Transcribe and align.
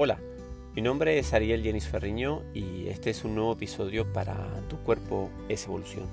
Hola, 0.00 0.20
mi 0.76 0.80
nombre 0.80 1.18
es 1.18 1.34
Ariel 1.34 1.60
Jenis 1.60 1.88
Ferriño 1.88 2.44
y 2.54 2.86
este 2.86 3.10
es 3.10 3.24
un 3.24 3.34
nuevo 3.34 3.54
episodio 3.54 4.12
para 4.12 4.36
Tu 4.68 4.76
cuerpo 4.84 5.28
es 5.48 5.66
evolución. 5.66 6.06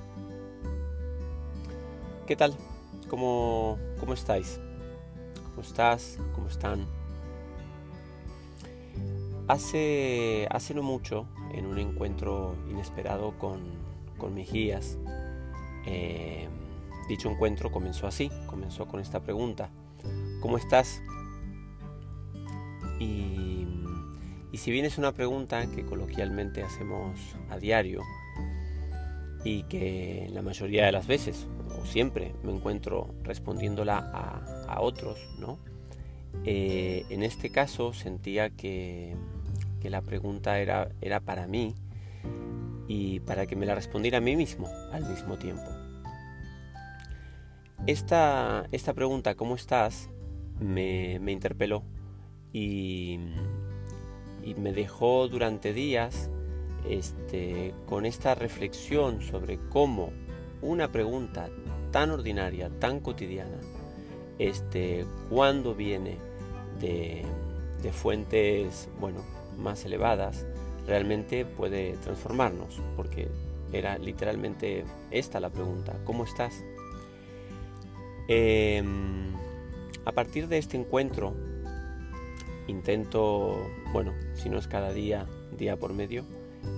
¿Qué 2.26 2.36
tal? 2.36 2.56
¿Cómo, 3.10 3.78
cómo 4.00 4.14
estáis? 4.16 4.60
¿Cómo 5.52 5.62
estás? 5.62 6.18
¿Cómo 6.34 6.48
están? 6.48 6.88
Hace, 9.48 10.48
hace 10.50 10.74
no 10.74 10.82
mucho, 10.82 11.28
en 11.54 11.68
un 11.68 11.78
encuentro 11.78 12.56
inesperado 12.68 13.38
con, 13.38 13.60
con 14.18 14.34
mis 14.34 14.52
guías, 14.52 14.98
eh, 15.86 16.48
dicho 17.08 17.30
encuentro 17.30 17.72
comenzó 17.72 18.08
así, 18.08 18.32
comenzó 18.48 18.88
con 18.88 19.00
esta 19.00 19.20
pregunta. 19.20 19.70
¿Cómo 20.42 20.58
estás? 20.58 21.04
Y, 23.00 23.55
si 24.58 24.72
bien 24.72 24.86
es 24.86 24.98
una 24.98 25.12
pregunta 25.12 25.66
que 25.68 25.84
coloquialmente 25.84 26.64
hacemos 26.64 27.20
a 27.50 27.58
diario 27.58 28.02
y 29.44 29.64
que 29.64 30.30
la 30.32 30.42
mayoría 30.42 30.86
de 30.86 30.92
las 30.92 31.08
veces 31.08 31.48
o 31.82 31.86
siempre 31.86 32.34
me 32.44 32.52
encuentro 32.52 33.14
respondiéndola 33.24 33.98
a, 34.68 34.82
otros, 34.82 35.18
¿no? 35.40 35.58
Eh, 36.44 37.06
en 37.10 37.24
este 37.24 37.50
caso 37.50 37.94
sentía 37.94 38.50
que, 38.50 39.16
la 39.84 40.02
pregunta 40.02 40.58
era, 40.60 40.90
era 41.00 41.20
para 41.20 41.46
mí 41.46 41.76
y 42.88 43.20
para 43.20 43.46
que 43.46 43.56
me 43.56 43.68
la 43.68 43.76
respondiera 43.76 44.18
a 44.18 44.22
mí 44.22 44.36
mismo 44.36 44.68
al 44.92 45.08
mismo 45.08 45.38
tiempo. 45.38 45.70
Esta, 47.86 48.68
esta 48.72 48.94
pregunta, 48.96 49.36
¿cómo 49.36 49.54
estás? 49.54 50.10
Me, 50.60 51.20
me 51.20 51.32
interpeló 51.32 51.84
y, 52.52 53.20
me 54.54 54.72
dejó 54.72 55.28
durante 55.28 55.74
días 55.74 56.30
este, 56.88 57.74
con 57.88 58.06
esta 58.06 58.36
reflexión 58.36 59.22
sobre 59.22 59.58
cómo 59.70 60.12
una 60.62 60.92
pregunta 60.92 61.50
tan 61.92 62.12
ordinaria, 62.12 62.70
tan 62.80 63.00
cotidiana, 63.00 63.58
este, 64.38 65.06
cuando 65.30 65.74
viene 65.74 66.18
de, 66.80 67.26
de 67.82 67.92
fuentes 67.92 68.90
bueno, 69.00 69.22
más 69.58 69.86
elevadas, 69.86 70.46
realmente 70.86 71.46
puede 71.46 71.94
transformarnos, 71.98 72.80
porque 72.96 73.30
era 73.74 73.98
literalmente 73.98 74.86
esta 75.12 75.40
la 75.40 75.50
pregunta, 75.50 75.94
¿cómo 76.06 76.24
estás? 76.24 76.64
Em, 78.28 79.34
a 80.06 80.12
partir 80.12 80.48
de 80.48 80.58
este 80.58 80.78
encuentro 80.78 81.36
intento, 82.68 83.68
bueno, 83.92 84.14
si 84.34 84.50
no 84.50 84.58
es 84.58 84.68
cada 84.68 84.92
día, 84.92 85.26
día 85.58 85.78
por 85.78 85.94
medio, 85.94 86.26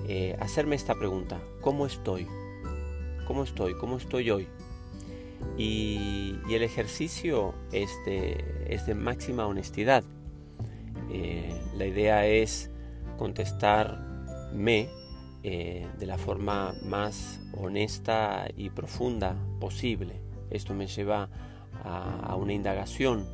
eh, 0.07 0.35
hacerme 0.39 0.75
esta 0.75 0.95
pregunta, 0.95 1.41
¿cómo 1.61 1.85
estoy? 1.85 2.27
¿Cómo 3.25 3.43
estoy? 3.43 3.73
¿Cómo 3.75 3.97
estoy 3.97 4.29
hoy? 4.31 4.47
Y, 5.57 6.35
el 6.49 6.63
ejercicio 6.63 7.53
es 7.71 7.89
de, 8.05 8.95
máxima 8.95 9.45
honestidad. 9.45 10.03
Eh, 11.11 11.53
la 11.75 11.85
idea 11.85 12.25
es 12.25 12.71
contestarme 13.17 14.89
eh, 15.43 15.87
de 15.99 16.05
la 16.05 16.17
forma 16.17 16.73
más 16.83 17.41
honesta 17.53 18.47
y 18.55 18.69
profunda 18.69 19.35
posible. 19.59 20.21
Esto 20.49 20.73
me 20.73 20.87
lleva 20.87 21.29
a 21.83 22.35
una 22.35 22.53
indagación 22.53 23.27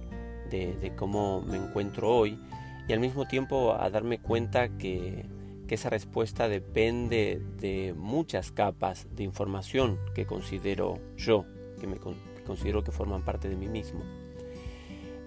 de, 0.54 0.94
cómo 0.96 1.42
me 1.42 1.58
encuentro 1.58 2.16
hoy 2.16 2.40
y 2.88 2.94
al 2.94 3.00
mismo 3.00 3.28
tiempo 3.28 3.76
a 3.80 3.90
darme 3.90 4.20
cuenta 4.20 4.78
que, 4.78 5.25
esa 5.74 5.90
respuesta 5.90 6.47
depende 6.47 7.41
de 7.59 7.96
muchas 7.97 8.52
capas 8.52 9.08
de 9.16 9.24
información 9.24 9.97
que 10.13 10.28
considero 10.28 11.00
yo, 11.18 11.46
que 11.81 11.88
me 11.88 11.97
considero 12.46 12.84
que 12.84 12.92
forman 12.92 13.25
parte 13.25 13.50
de 13.50 13.56
mí 13.56 13.68
mismo. 13.68 14.03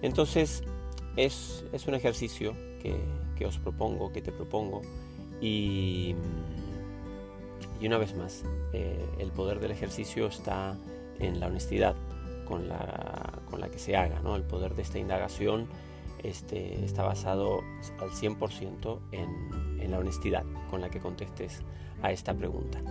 Entonces 0.01 0.63
es, 1.17 1.65
un 1.85 1.95
ejercicio 1.95 2.55
que, 2.79 3.45
os 3.45 3.57
propongo, 3.57 4.13
que 4.13 4.21
te 4.21 4.31
propongo 4.31 4.83
y, 5.41 6.15
y 7.81 7.87
una 7.87 7.97
vez 7.97 8.15
más, 8.15 8.45
eh, 8.71 9.05
el 9.19 9.33
poder 9.33 9.59
del 9.59 9.71
ejercicio 9.71 10.27
está 10.27 10.77
en 11.19 11.41
la 11.41 11.47
honestidad 11.47 11.97
con 12.47 12.67
la, 12.67 13.69
que 13.71 13.79
se 13.79 13.95
haga. 13.95 14.19
¿no? 14.21 14.35
El 14.35 14.43
poder 14.43 14.75
de 14.75 14.81
esta 14.81 14.99
indagación 14.99 15.67
este, 16.23 16.83
está 16.83 17.03
basado 17.03 17.59
al 17.99 18.09
100% 18.09 18.99
en, 19.11 19.67
la 19.91 19.99
honestidad 19.99 20.43
con 20.69 20.81
la 20.81 20.89
que 20.89 20.99
contestes 20.99 21.61
a 22.01 22.11
esta 22.11 22.33
pregunta. 22.33 22.81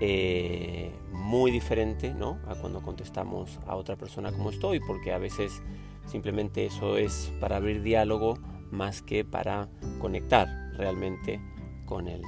Eh, 0.00 0.92
muy 1.10 1.50
diferente 1.50 2.14
a 2.46 2.54
cuando 2.54 2.80
contestamos 2.82 3.58
a 3.66 3.74
otra 3.74 3.96
persona 3.96 4.30
como 4.30 4.50
estoy, 4.50 4.78
porque 4.78 5.12
a 5.12 5.18
veces 5.18 5.60
simplemente 6.06 6.66
eso 6.66 6.96
es 6.96 7.32
para 7.40 7.56
abrir 7.56 7.82
diálogo 7.82 8.38
más 8.70 9.02
que 9.02 9.24
para 9.24 9.68
conectar 10.00 10.46
realmente 10.76 11.40
con 11.84 12.06
el, 12.06 12.22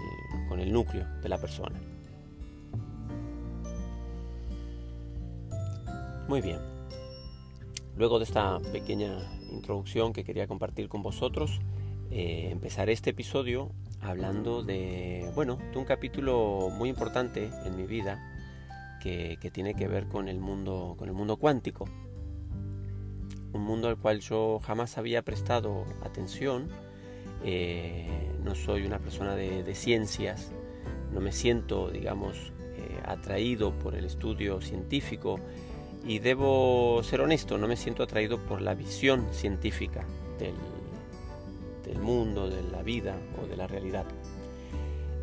con 0.48 0.58
el 0.58 0.72
núcleo 0.72 1.06
de 1.22 1.28
la 1.28 1.38
persona. 1.38 1.91
Muy 6.28 6.40
bien. 6.40 6.60
Luego 7.96 8.18
de 8.18 8.24
esta 8.24 8.58
pequeña 8.72 9.18
introducción 9.50 10.12
que 10.12 10.24
quería 10.24 10.46
compartir 10.46 10.88
con 10.88 11.02
vosotros, 11.02 11.60
eh, 12.10 12.48
empezaré 12.50 12.92
este 12.92 13.10
episodio 13.10 13.70
hablando 14.00 14.62
de, 14.62 15.30
bueno, 15.34 15.58
de 15.72 15.78
un 15.78 15.84
capítulo 15.84 16.70
muy 16.70 16.88
importante 16.88 17.50
en 17.64 17.76
mi 17.76 17.86
vida 17.86 18.20
que, 19.02 19.36
tiene 19.52 19.74
que 19.74 19.88
ver 19.88 20.06
con 20.06 20.28
el 20.28 20.38
mundo, 20.38 20.94
con 20.96 21.08
el 21.08 21.14
mundo 21.14 21.36
cuántico. 21.36 21.86
Un 23.52 23.62
mundo 23.62 23.88
al 23.88 23.98
cual 23.98 24.20
yo 24.20 24.60
jamás 24.62 24.96
había 24.96 25.22
prestado 25.22 25.84
atención. 26.04 26.68
Eh, 27.44 28.30
no 28.44 28.54
soy 28.54 28.86
una 28.86 29.00
persona 29.00 29.34
de, 29.34 29.74
ciencias, 29.74 30.52
no 31.12 31.20
me 31.20 31.32
siento, 31.32 31.90
digamos, 31.90 32.52
eh, 32.76 33.00
atraído 33.04 33.72
por 33.78 33.96
el 33.96 34.04
estudio 34.04 34.60
científico 34.60 35.40
y 36.04 36.18
debo 36.18 37.02
ser 37.04 37.20
honesto, 37.20 37.58
no 37.58 37.68
me 37.68 37.76
siento 37.76 38.02
atraído 38.02 38.38
por 38.38 38.60
la 38.60 38.74
visión 38.74 39.28
científica 39.32 40.04
del, 40.38 40.54
mundo, 42.00 42.48
de 42.48 42.62
la 42.62 42.82
vida 42.82 43.16
o 43.40 43.46
de 43.46 43.56
la 43.56 43.66
realidad. 43.66 44.06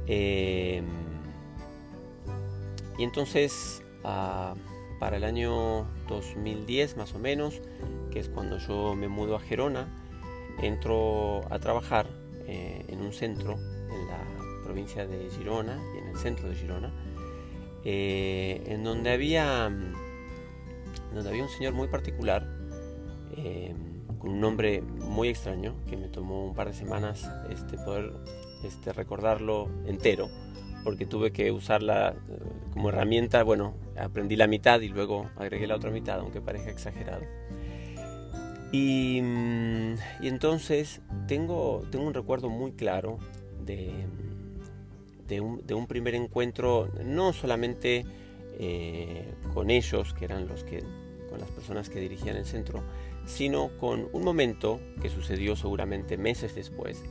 Em, 0.07 0.85
y 2.97 3.03
entonces, 3.03 3.83
ah, 4.03 4.55
para 4.99 5.17
el 5.17 5.23
año 5.23 5.87
2010 6.07 6.95
más 6.97 7.13
o 7.13 7.19
menos, 7.19 7.61
que 8.11 8.19
es 8.19 8.29
cuando 8.29 8.57
yo 8.59 8.95
me 8.95 9.07
mudo 9.07 9.35
a 9.35 9.39
Gerona, 9.39 9.87
entro 10.61 11.41
a 11.51 11.59
trabajar 11.59 12.07
eh, 12.47 12.85
en 12.87 13.01
un 13.01 13.13
centro 13.13 13.53
en 13.53 14.07
la 14.07 14.63
provincia 14.63 15.05
de 15.05 15.29
Girona 15.29 15.81
y 15.95 15.97
en 15.99 16.07
el 16.07 16.17
centro 16.17 16.49
de 16.49 16.55
Girona, 16.55 16.91
eh, 17.83 18.63
en 18.67 18.83
donde 18.83 19.11
había 19.11 19.71
donde 21.13 21.29
había 21.29 21.43
un 21.43 21.49
señor 21.49 21.73
muy 21.73 21.87
particular, 21.87 22.47
eh, 23.37 23.75
con 24.17 24.31
un 24.31 24.41
nombre 24.41 24.81
muy 24.81 25.29
extraño, 25.29 25.75
que 25.87 25.97
me 25.97 26.07
tomó 26.07 26.45
un 26.45 26.53
par 26.53 26.67
de 26.67 26.73
semanas 26.73 27.29
este, 27.49 27.77
poder 27.77 28.13
este, 28.63 28.93
recordarlo 28.93 29.69
entero, 29.85 30.29
porque 30.83 31.05
tuve 31.05 31.31
que 31.31 31.51
usarla 31.51 32.15
eh, 32.29 32.39
como 32.73 32.89
herramienta, 32.89 33.43
bueno, 33.43 33.75
aprendí 33.97 34.35
la 34.35 34.47
mitad 34.47 34.81
y 34.81 34.89
luego 34.89 35.29
agregué 35.37 35.67
la 35.67 35.75
otra 35.75 35.91
mitad, 35.91 36.19
aunque 36.19 36.41
parezca 36.41 36.69
exagerado. 36.69 37.23
Y, 38.71 39.21
mm, 39.21 39.95
entonces 40.21 41.01
tengo, 41.27 41.83
tengo 41.91 42.05
un 42.05 42.13
recuerdo 42.13 42.49
muy 42.49 42.73
claro 42.73 43.17
de, 43.65 43.91
de, 45.27 45.41
un, 45.41 45.87
primer 45.87 46.15
encuentro, 46.15 46.89
no 47.03 47.33
solamente 47.33 48.05
eh, 48.59 49.33
con 49.53 49.69
ellos, 49.69 50.13
que 50.13 50.25
eran 50.25 50.47
los 50.47 50.63
que 50.63 50.83
con 51.29 51.39
las 51.39 51.49
personas 51.49 51.89
que 51.89 51.99
dirigían 51.99 52.35
el 52.35 52.45
centro, 52.45 52.83
sino 53.25 53.69
con 53.77 54.09
un 54.11 54.23
momento 54.23 54.79
que 55.01 55.09
sucedió 55.09 55.55
seguramente 55.55 56.17
meses 56.17 56.55
después, 56.55 57.03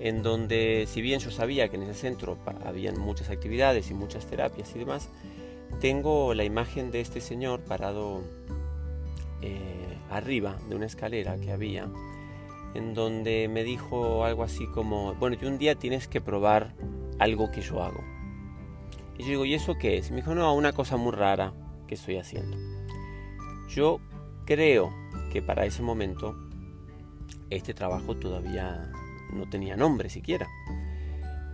en 0.00 0.22
donde 0.22 0.86
si 0.88 1.00
bien 1.00 1.20
yo 1.20 1.30
sabía 1.30 1.68
que 1.68 1.76
en 1.76 1.84
ese 1.84 1.94
centro 1.94 2.36
habían 2.64 2.98
muchas 2.98 3.30
actividades 3.30 3.90
y 3.90 3.94
muchas 3.94 4.26
terapias 4.26 4.74
y 4.74 4.80
demás, 4.80 5.08
tengo 5.80 6.34
la 6.34 6.44
imagen 6.44 6.90
de 6.90 7.00
este 7.00 7.20
señor 7.20 7.60
parado 7.60 8.22
eh, 9.40 9.96
arriba 10.10 10.58
de 10.68 10.74
una 10.74 10.86
escalera 10.86 11.38
que 11.38 11.52
había, 11.52 11.88
en 12.74 12.94
donde 12.94 13.48
me 13.48 13.62
dijo 13.62 14.24
algo 14.24 14.42
así 14.42 14.66
como, 14.66 15.14
bueno, 15.14 15.36
y 15.40 15.46
un 15.46 15.58
día 15.58 15.76
tienes 15.76 16.08
que 16.08 16.20
probar 16.20 16.74
algo 17.18 17.50
que 17.50 17.60
yo 17.62 17.82
hago. 17.82 18.02
Y 19.18 19.22
yo 19.22 19.28
digo, 19.28 19.44
¿y 19.44 19.54
eso 19.54 19.76
qué 19.78 19.98
es? 19.98 20.10
me 20.10 20.18
dijo, 20.18 20.34
no, 20.34 20.54
una 20.54 20.72
cosa 20.72 20.96
muy 20.96 21.12
rara 21.12 21.52
que 21.86 21.94
estoy 21.94 22.16
haciendo. 22.16 22.56
Yo 23.68 24.00
creo 24.46 24.92
que 25.32 25.42
para 25.42 25.66
ese 25.66 25.82
momento 25.82 26.36
este 27.50 27.74
trabajo 27.74 28.16
todavía 28.16 28.90
no 29.32 29.48
tenía 29.48 29.76
nombre 29.76 30.08
siquiera. 30.08 30.48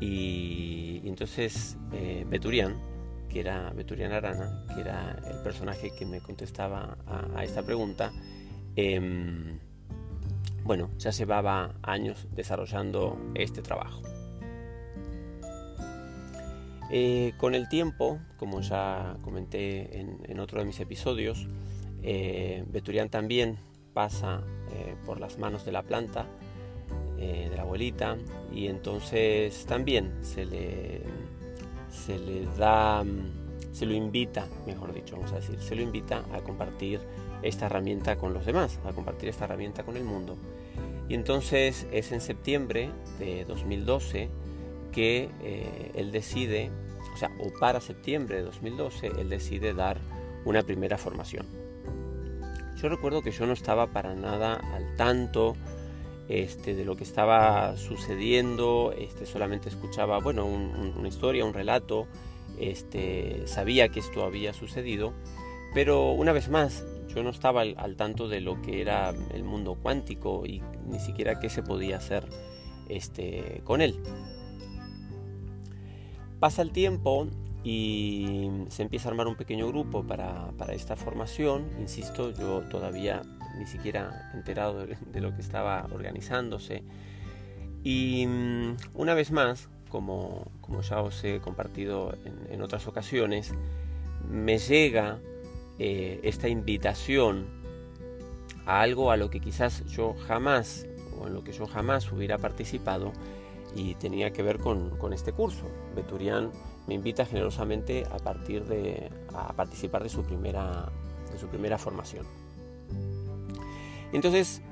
Y, 0.00 1.02
entonces 1.04 1.78
eh, 1.92 2.24
Beturian, 2.28 2.76
que 3.28 3.40
era 3.40 3.70
Beturian 3.70 4.12
Arana, 4.12 4.64
que 4.74 4.80
era 4.80 5.16
el 5.30 5.42
personaje 5.42 5.90
que 5.96 6.06
me 6.06 6.20
contestaba 6.20 6.98
a, 7.06 7.44
esta 7.44 7.62
pregunta, 7.62 8.12
em, 8.76 9.58
bueno, 10.64 10.90
ya 10.98 11.10
llevaba 11.10 11.74
años 11.82 12.28
desarrollando 12.32 13.18
este 13.34 13.62
trabajo. 13.62 14.02
Eh, 16.90 17.32
con 17.36 17.54
el 17.54 17.68
tiempo, 17.68 18.20
como 18.36 18.60
ya 18.60 19.16
comenté 19.22 19.98
en, 19.98 20.40
otro 20.40 20.60
de 20.60 20.66
mis 20.66 20.78
episodios, 20.78 21.48
eh, 22.02 22.64
Beturian 22.68 23.08
también 23.08 23.56
pasa 23.92 24.42
eh, 24.72 24.94
por 25.04 25.18
las 25.18 25.38
manos 25.38 25.64
de 25.64 25.72
la 25.72 25.82
planta, 25.82 26.26
de 27.16 27.50
la 27.56 27.62
abuelita, 27.62 28.18
y 28.52 28.66
entonces 28.66 29.64
también 29.64 30.12
se 30.20 30.44
le, 30.44 31.00
se 31.88 32.18
le 32.18 32.44
da, 32.58 33.02
se 33.72 33.86
lo 33.86 33.94
invita, 33.94 34.46
mejor 34.66 34.92
dicho, 34.92 35.16
vamos 35.16 35.32
a 35.32 35.36
decir, 35.36 35.58
se 35.60 35.74
lo 35.74 35.80
invita 35.80 36.24
a 36.34 36.40
compartir 36.40 37.00
esta 37.42 37.66
herramienta 37.66 38.16
con 38.16 38.34
los 38.34 38.44
demás, 38.44 38.78
a 38.84 38.92
compartir 38.92 39.30
esta 39.30 39.46
herramienta 39.46 39.82
con 39.82 39.96
el 39.96 40.04
mundo. 40.04 40.36
Y 41.08 41.14
entonces 41.14 41.86
es 41.90 42.12
en 42.12 42.20
septiembre 42.20 42.90
de 43.18 43.46
2012 43.46 44.28
que 44.96 45.28
eh, 45.42 45.92
él 45.94 46.10
decide, 46.10 46.70
o 47.12 47.18
sea, 47.18 47.30
o 47.38 47.52
para 47.60 47.82
septiembre 47.82 48.36
de 48.36 48.44
2012, 48.44 49.08
él 49.18 49.28
decide 49.28 49.74
dar 49.74 49.98
una 50.46 50.62
primera 50.62 50.96
formación. 50.96 51.44
Yo 52.80 52.88
recuerdo 52.88 53.20
que 53.20 53.30
yo 53.30 53.44
no 53.44 53.52
estaba 53.52 53.88
para 53.88 54.14
nada 54.14 54.54
al 54.54 54.96
tanto 54.96 55.54
este, 56.30 56.74
de 56.74 56.86
lo 56.86 56.96
que 56.96 57.04
estaba 57.04 57.76
sucediendo, 57.76 58.94
este, 58.96 59.26
solamente 59.26 59.68
escuchaba, 59.68 60.18
bueno, 60.18 60.46
una 60.46 61.08
historia, 61.08 61.44
un 61.44 61.52
relato, 61.52 62.06
este, 62.58 63.46
sabía 63.46 63.90
que 63.90 64.00
esto 64.00 64.24
había 64.24 64.54
sucedido, 64.54 65.12
pero 65.74 66.12
una 66.12 66.32
vez 66.32 66.48
más, 66.48 66.86
yo 67.14 67.22
no 67.22 67.28
estaba 67.28 67.60
al, 67.60 67.74
al, 67.76 67.96
tanto 67.96 68.28
de 68.28 68.40
lo 68.40 68.62
que 68.62 68.80
era 68.80 69.12
el 69.34 69.44
mundo 69.44 69.74
cuántico 69.74 70.46
y 70.46 70.62
ni 70.86 71.00
siquiera 71.00 71.38
qué 71.38 71.50
se 71.50 71.62
podía 71.62 71.98
hacer 71.98 72.26
este, 72.88 73.60
con 73.64 73.82
él. 73.82 74.00
Pasa 76.38 76.62
el 76.62 76.70
tiempo 76.70 77.28
y 77.64 78.48
se 78.68 78.82
empieza 78.82 79.08
a 79.08 79.10
armar 79.10 79.26
un 79.26 79.34
pequeño 79.34 79.66
grupo 79.66 80.04
para, 80.04 80.52
esta 80.72 80.94
formación. 80.94 81.66
Insisto, 81.80 82.30
yo 82.30 82.60
todavía 82.68 83.22
ni 83.58 83.66
siquiera 83.66 84.30
enterado 84.34 84.86
de, 84.86 85.20
lo 85.20 85.34
que 85.34 85.40
estaba 85.40 85.86
organizándose. 85.92 86.84
Y 87.82 88.26
mm, 88.26 88.76
una 88.94 89.14
vez 89.14 89.32
más, 89.32 89.68
como, 89.88 90.46
ya 90.88 91.00
os 91.00 91.24
he 91.24 91.40
compartido 91.40 92.14
en, 92.50 92.62
otras 92.62 92.86
ocasiones, 92.86 93.52
me 94.30 94.58
llega 94.58 95.18
eh, 95.78 96.20
esta 96.22 96.48
invitación 96.48 97.46
a 98.66 98.82
algo 98.82 99.10
a 99.10 99.16
lo 99.16 99.30
que 99.30 99.40
quizás 99.40 99.84
yo 99.86 100.14
jamás 100.26 100.86
o 101.20 101.26
en 101.26 101.34
lo 101.34 101.42
que 101.42 101.52
yo 101.52 101.66
jamás 101.66 102.12
hubiera 102.12 102.38
participado 102.38 103.12
y 103.74 103.94
tenía 103.94 104.32
que 104.32 104.42
ver 104.42 104.58
con, 104.58 105.12
este 105.12 105.32
curso. 105.32 105.66
Beturian 105.94 106.50
me 106.86 106.94
invita 106.94 107.26
generosamente 107.26 108.04
a, 108.10 108.18
partir 108.18 108.64
de, 108.64 109.10
a 109.34 109.52
participar 109.52 110.02
de 110.02 110.08
su, 110.08 110.22
primera, 110.22 110.90
de 111.32 111.38
su 111.38 111.48
primera 111.48 111.78
formación. 111.78 112.24
Entonces, 114.12 114.62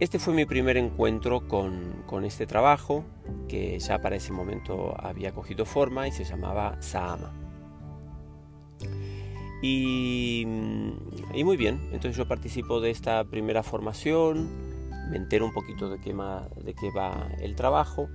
este 0.00 0.18
fue 0.18 0.32
mi 0.32 0.46
primer 0.46 0.76
encuentro 0.76 1.46
con, 1.46 2.24
este 2.24 2.46
trabajo, 2.46 3.04
que 3.48 3.78
ya 3.78 4.00
para 4.00 4.16
ese 4.16 4.32
momento 4.32 4.94
había 4.98 5.32
cogido 5.32 5.64
forma 5.64 6.08
y 6.08 6.12
se 6.12 6.24
llamaba 6.24 6.80
Saama. 6.80 7.32
Y, 9.60 10.46
y, 11.34 11.44
muy 11.44 11.56
bien, 11.56 11.80
entonces 11.92 12.16
yo 12.16 12.28
participo 12.28 12.80
de 12.80 12.90
esta 12.90 13.24
primera 13.24 13.64
formación, 13.64 14.48
me 15.10 15.16
entero 15.16 15.44
un 15.44 15.52
poquito 15.52 15.90
de 15.90 16.00
qué, 16.00 16.14
de 16.14 16.74
qué 16.74 16.90
va 16.96 17.28
el 17.40 17.56
trabajo 17.56 18.08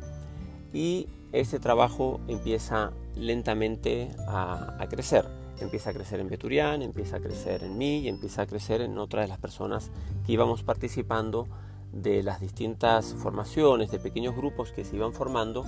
y 0.73 1.07
ese 1.31 1.59
trabajo 1.59 2.19
empieza 2.27 2.91
lentamente 3.15 4.09
a, 4.27 4.85
crecer. 4.89 5.25
Empieza 5.59 5.91
a 5.91 5.93
crecer 5.93 6.19
en 6.19 6.29
Beturian, 6.29 6.81
empieza 6.81 7.17
a 7.17 7.19
crecer 7.19 7.63
en 7.63 7.77
mí 7.77 7.99
y 7.99 8.07
empieza 8.09 8.41
a 8.41 8.47
crecer 8.47 8.81
en 8.81 8.97
otras 8.97 9.25
de 9.25 9.27
las 9.29 9.37
personas 9.37 9.91
que 10.25 10.33
íbamos 10.33 10.63
participando 10.63 11.47
de 11.91 12.23
las 12.23 12.41
distintas 12.41 13.13
formaciones, 13.13 13.91
de 13.91 13.99
pequeños 13.99 14.35
grupos 14.35 14.71
que 14.71 14.83
se 14.83 14.95
iban 14.95 15.13
formando 15.13 15.63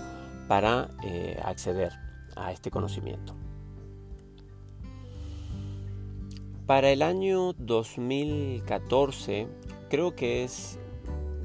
para 0.48 0.90
eh, 1.04 1.40
acceder 1.44 1.94
a 2.36 2.52
este 2.52 2.72
conocimiento. 2.72 3.36
Para 6.66 6.90
el 6.90 7.04
año 7.04 7.54
2014, 7.54 9.48
creo 9.88 10.16
que 10.16 10.44
es 10.44 10.80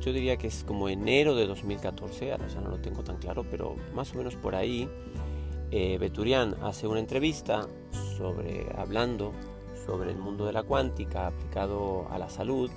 yo 0.00 0.12
diría 0.12 0.36
que 0.36 0.46
es 0.46 0.64
como 0.64 0.88
enero 0.88 1.34
de 1.34 1.46
2014, 1.46 2.32
ahora 2.32 2.48
ya 2.48 2.60
no 2.60 2.70
lo 2.70 2.78
tengo 2.78 3.02
tan 3.04 3.18
claro, 3.18 3.44
pero 3.50 3.76
más 3.94 4.12
o 4.14 4.18
menos 4.18 4.34
por 4.36 4.54
ahí, 4.54 4.88
eh, 5.70 5.98
Beturian 5.98 6.56
hace 6.62 6.86
una 6.86 7.00
entrevista 7.00 7.68
sobre, 8.16 8.66
hablando 8.76 9.32
sobre 9.86 10.10
el 10.10 10.18
mundo 10.18 10.46
de 10.46 10.52
la 10.52 10.62
cuántica 10.62 11.28
aplicado 11.28 12.08
a 12.10 12.18
la 12.18 12.28
salud 12.28 12.70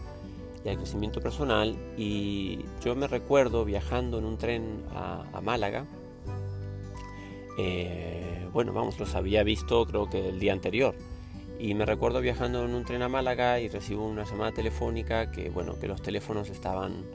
y 0.63 0.69
al 0.69 0.77
crecimiento 0.77 1.19
personal 1.19 1.75
y 1.97 2.59
yo 2.83 2.95
me 2.95 3.07
recuerdo 3.07 3.65
viajando 3.65 4.19
en 4.19 4.25
un 4.25 4.37
tren 4.37 4.83
a, 4.93 5.41
Málaga, 5.41 5.85
eh, 7.57 8.47
bueno, 8.53 8.71
vamos, 8.73 8.99
los 8.99 9.15
había 9.15 9.43
visto 9.43 9.85
creo 9.85 10.09
que 10.09 10.29
el 10.29 10.39
día 10.39 10.53
anterior 10.53 10.95
y 11.59 11.73
me 11.75 11.85
recuerdo 11.85 12.21
viajando 12.21 12.65
en 12.65 12.73
un 12.73 12.83
tren 12.83 13.01
a 13.01 13.09
Málaga 13.09 13.59
y 13.59 13.69
recibo 13.69 14.05
una 14.05 14.23
llamada 14.23 14.51
telefónica 14.51 15.31
que 15.31 15.49
bueno 15.49 15.77
que 15.79 15.87
los 15.87 16.01
teléfonos 16.01 16.49
estaban 16.49 17.05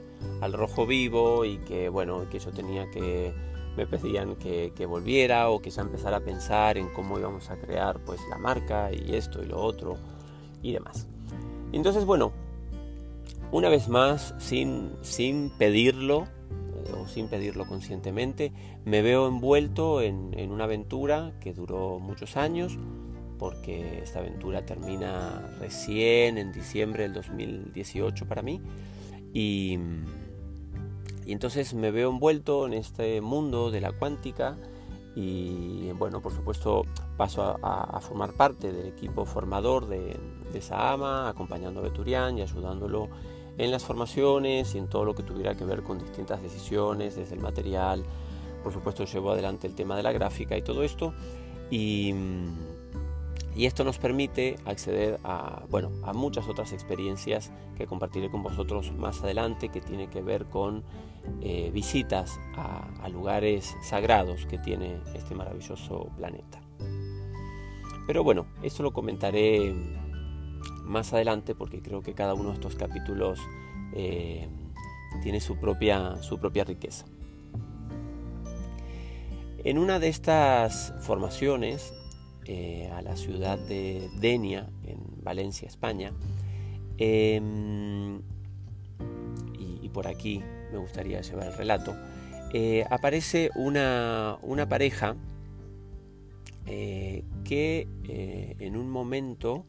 al 0.41 0.53
rojo 0.53 0.85
vivo 0.85 1.45
y 1.45 1.57
que 1.59 1.89
bueno 1.89 2.29
que 2.29 2.39
yo 2.39 2.51
tenía 2.51 2.89
que 2.89 3.33
me 3.77 3.85
pedían 3.85 4.35
que, 4.35 4.85
volviera 4.87 5.49
o 5.49 5.61
que 5.61 5.69
ya 5.69 5.83
empezara 5.83 6.17
a 6.17 6.19
pensar 6.21 6.77
en 6.77 6.89
cómo 6.89 7.17
íbamos 7.17 7.49
a 7.49 7.57
crear 7.57 7.99
pues 8.03 8.19
la 8.29 8.37
marca 8.37 8.91
y 8.91 9.15
esto 9.15 9.41
y 9.41 9.45
lo 9.45 9.61
otro 9.61 9.97
y 10.61 10.73
demás. 10.73 11.07
Entonces 11.71 12.05
bueno 12.05 12.31
una 13.51 13.69
vez 13.69 13.87
más 13.87 14.35
sin 14.37 14.91
sin 15.01 15.49
pedirlo 15.51 16.23
eh, 16.23 16.93
o 16.99 17.07
sin 17.07 17.27
pedirlo 17.27 17.65
conscientemente 17.65 18.51
me 18.85 19.01
veo 19.01 19.27
envuelto 19.27 20.01
en, 20.01 20.33
en 20.37 20.51
una 20.51 20.63
aventura 20.63 21.33
que 21.39 21.53
duró 21.53 21.99
muchos 21.99 22.35
años 22.37 22.77
porque 23.39 24.03
esta 24.03 24.19
aventura 24.19 24.65
termina 24.65 25.55
recién 25.59 26.37
en 26.37 26.51
diciembre 26.51 27.03
del 27.03 27.13
2018 27.13 28.27
para 28.27 28.41
mí. 28.41 28.61
Y, 29.33 29.79
entonces 31.25 31.73
me 31.75 31.91
veo 31.91 32.09
envuelto 32.09 32.65
en 32.65 32.73
este 32.73 33.21
mundo 33.21 33.69
de 33.69 33.81
la 33.81 33.91
cuántica 33.91 34.57
y 35.15 35.91
bueno, 35.91 36.21
por 36.21 36.33
supuesto 36.33 36.83
paso 37.17 37.59
a, 37.61 37.99
formar 38.01 38.33
parte 38.33 38.71
del 38.71 38.87
equipo 38.87 39.25
formador 39.25 39.87
de, 39.87 40.19
de 40.51 40.61
Sahama, 40.61 41.29
acompañando 41.29 41.81
a 41.81 41.83
Beturian 41.83 42.39
y 42.39 42.41
ayudándolo 42.41 43.09
en 43.59 43.69
las 43.69 43.83
formaciones 43.83 44.73
y 44.73 44.79
en 44.79 44.87
todo 44.87 45.05
lo 45.05 45.13
que 45.13 45.21
tuviera 45.21 45.55
que 45.55 45.65
ver 45.65 45.83
con 45.83 45.99
distintas 45.99 46.41
decisiones, 46.41 47.15
desde 47.15 47.35
el 47.35 47.41
material, 47.41 48.03
por 48.63 48.73
supuesto 48.73 49.05
llevo 49.05 49.31
adelante 49.31 49.67
el 49.67 49.75
tema 49.75 49.95
de 49.95 50.03
la 50.03 50.11
gráfica 50.11 50.57
y 50.57 50.61
todo 50.61 50.83
esto. 50.83 51.13
Y, 51.69 52.13
y 53.55 53.65
esto 53.65 53.83
nos 53.83 53.97
permite 53.97 54.57
acceder 54.65 55.19
a, 55.23 55.63
bueno, 55.69 55.91
a 56.03 56.13
muchas 56.13 56.47
otras 56.47 56.71
experiencias 56.71 57.51
que 57.75 57.87
compartiré 57.87 58.29
con 58.29 58.43
vosotros 58.43 58.91
más 58.93 59.21
adelante, 59.23 59.69
que 59.69 59.81
tiene 59.81 60.07
que 60.09 60.21
ver 60.21 60.45
con 60.45 60.83
eh, 61.41 61.71
visitas 61.73 62.39
a, 62.55 63.07
lugares 63.09 63.75
sagrados 63.81 64.45
que 64.45 64.57
tiene 64.59 64.99
este 65.15 65.35
maravilloso 65.35 66.09
planeta. 66.15 66.61
Pero 68.05 68.23
bueno, 68.23 68.45
esto 68.61 68.83
lo 68.83 68.93
comentaré 68.93 69.73
más 70.83 71.11
adelante 71.13 71.55
porque 71.55 71.81
creo 71.81 72.01
que 72.01 72.13
cada 72.13 72.35
uno 72.35 72.49
de 72.49 72.55
estos 72.55 72.75
capítulos 72.75 73.39
eh, 73.93 74.47
tiene 75.23 75.39
su 75.39 75.57
propia, 75.57 76.21
su 76.21 76.39
propia 76.39 76.63
riqueza. 76.63 77.05
En 79.63 79.77
una 79.77 79.99
de 79.99 80.07
estas 80.07 80.93
formaciones 81.01 81.93
eh, 82.51 82.89
a 82.91 83.03
la 83.03 83.15
ciudad 83.15 83.59
de 83.59 84.09
Denia, 84.19 84.67
en 84.83 84.97
Valencia, 85.21 85.67
España. 85.67 86.13
Em, 86.97 88.23
y, 89.53 89.87
por 89.89 90.07
aquí 90.07 90.41
me 90.71 90.79
gustaría 90.79 91.21
llevar 91.21 91.45
el 91.45 91.53
relato. 91.53 91.95
Eh, 92.51 92.85
aparece 92.89 93.51
una, 93.53 94.39
pareja 94.67 95.15
eh, 96.65 97.23
que 97.43 97.87
en 98.57 98.75
un 98.75 98.89
momento, 98.89 99.65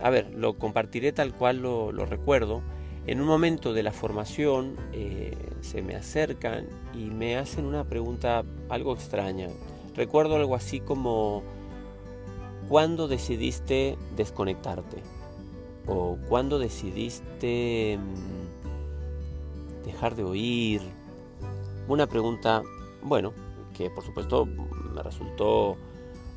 a 0.00 0.08
ver, 0.08 0.32
lo 0.34 0.56
compartiré 0.56 1.12
tal 1.12 1.34
cual 1.34 1.58
lo, 1.58 2.06
recuerdo, 2.06 2.62
En 3.06 3.20
un 3.20 3.26
momento 3.26 3.74
de 3.74 3.82
la 3.82 3.92
formación 3.92 4.76
se 5.60 5.82
me 5.82 5.94
acercan 5.94 6.68
y 6.94 7.10
me 7.10 7.36
hacen 7.36 7.66
una 7.66 7.84
pregunta 7.84 8.44
algo 8.70 8.94
extraña. 8.94 9.48
Recuerdo 9.94 10.36
algo 10.36 10.54
así 10.54 10.80
como, 10.80 11.42
¿cuándo 12.68 13.08
decidiste 13.08 13.98
desconectarte? 14.16 15.02
¿O 15.86 16.16
cuándo 16.28 16.58
decidiste 16.58 17.98
mm, 17.98 19.84
dejar 19.84 20.14
de 20.14 20.24
oír? 20.24 20.80
Una 21.88 22.06
pregunta, 22.06 22.62
bueno, 23.02 23.32
que 23.76 23.90
por 23.90 24.04
supuesto 24.04 24.46
me 24.46 25.02
resultó 25.02 25.76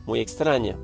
muy 0.06 0.20
extraña. 0.20 0.78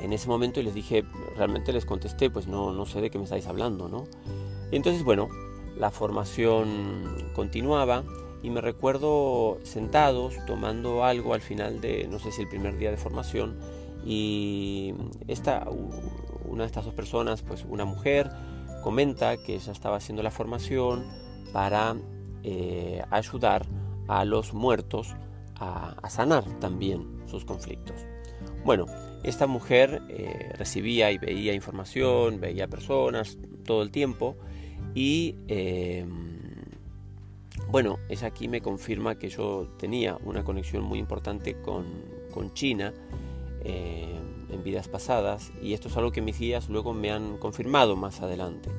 En 0.00 0.12
ese 0.12 0.28
momento 0.28 0.62
les 0.62 0.74
dije, 0.74 1.04
realmente 1.36 1.72
les 1.72 1.84
contesté, 1.84 2.30
pues 2.30 2.46
no, 2.46 2.72
no 2.72 2.86
sé 2.86 3.00
de 3.00 3.10
qué 3.10 3.18
me 3.18 3.24
estáis 3.24 3.46
hablando, 3.46 3.88
¿no? 3.88 4.04
entonces, 4.72 5.04
bueno, 5.04 5.28
la 5.76 5.90
formación 5.90 7.30
continuaba 7.34 8.02
y 8.42 8.50
me 8.50 8.60
recuerdo 8.60 9.58
sentados 9.62 10.34
tomando 10.46 11.04
algo 11.04 11.34
al 11.34 11.40
final 11.40 11.80
de, 11.80 12.06
no 12.08 12.18
sé 12.18 12.32
si 12.32 12.42
el 12.42 12.48
primer 12.48 12.78
día 12.78 12.90
de 12.90 12.96
formación, 12.96 13.58
y 14.04 14.94
esta, 15.26 15.66
una 16.44 16.62
de 16.62 16.66
estas 16.66 16.84
dos 16.84 16.94
personas, 16.94 17.42
pues 17.42 17.64
una 17.68 17.84
mujer, 17.84 18.30
comenta 18.82 19.36
que 19.36 19.56
ella 19.56 19.72
estaba 19.72 19.96
haciendo 19.96 20.22
la 20.22 20.30
formación 20.30 21.04
para 21.52 21.96
eh, 22.44 23.02
ayudar 23.10 23.66
a 24.06 24.24
los 24.24 24.54
muertos 24.54 25.16
a, 25.58 25.96
sanar 26.08 26.44
también 26.60 27.22
sus 27.26 27.44
conflictos. 27.44 27.96
Bueno, 28.64 28.86
esta 29.24 29.46
mujer 29.46 30.02
eh, 30.08 30.52
recibía 30.56 31.10
y 31.10 31.18
veía 31.18 31.54
información, 31.54 32.40
veía 32.40 32.68
personas 32.68 33.38
todo 33.64 33.82
el 33.82 33.90
tiempo 33.90 34.36
y 34.94 35.34
em, 35.48 36.35
bueno, 37.68 37.98
es 38.08 38.22
aquí 38.22 38.48
me 38.48 38.60
confirma 38.60 39.18
que 39.18 39.28
yo 39.28 39.68
tenía 39.78 40.18
una 40.24 40.44
conexión 40.44 40.84
muy 40.84 40.98
importante 40.98 41.56
con, 41.60 42.16
China 42.52 42.92
em, 43.64 44.20
en 44.50 44.62
vidas 44.62 44.88
pasadas 44.88 45.50
y 45.62 45.72
esto 45.72 45.88
es 45.88 45.96
algo 45.96 46.12
que 46.12 46.20
mis 46.20 46.38
guías 46.38 46.68
luego 46.68 46.92
me 46.92 47.10
han 47.10 47.38
confirmado 47.38 47.96
más 47.96 48.20
adelante, 48.20 48.70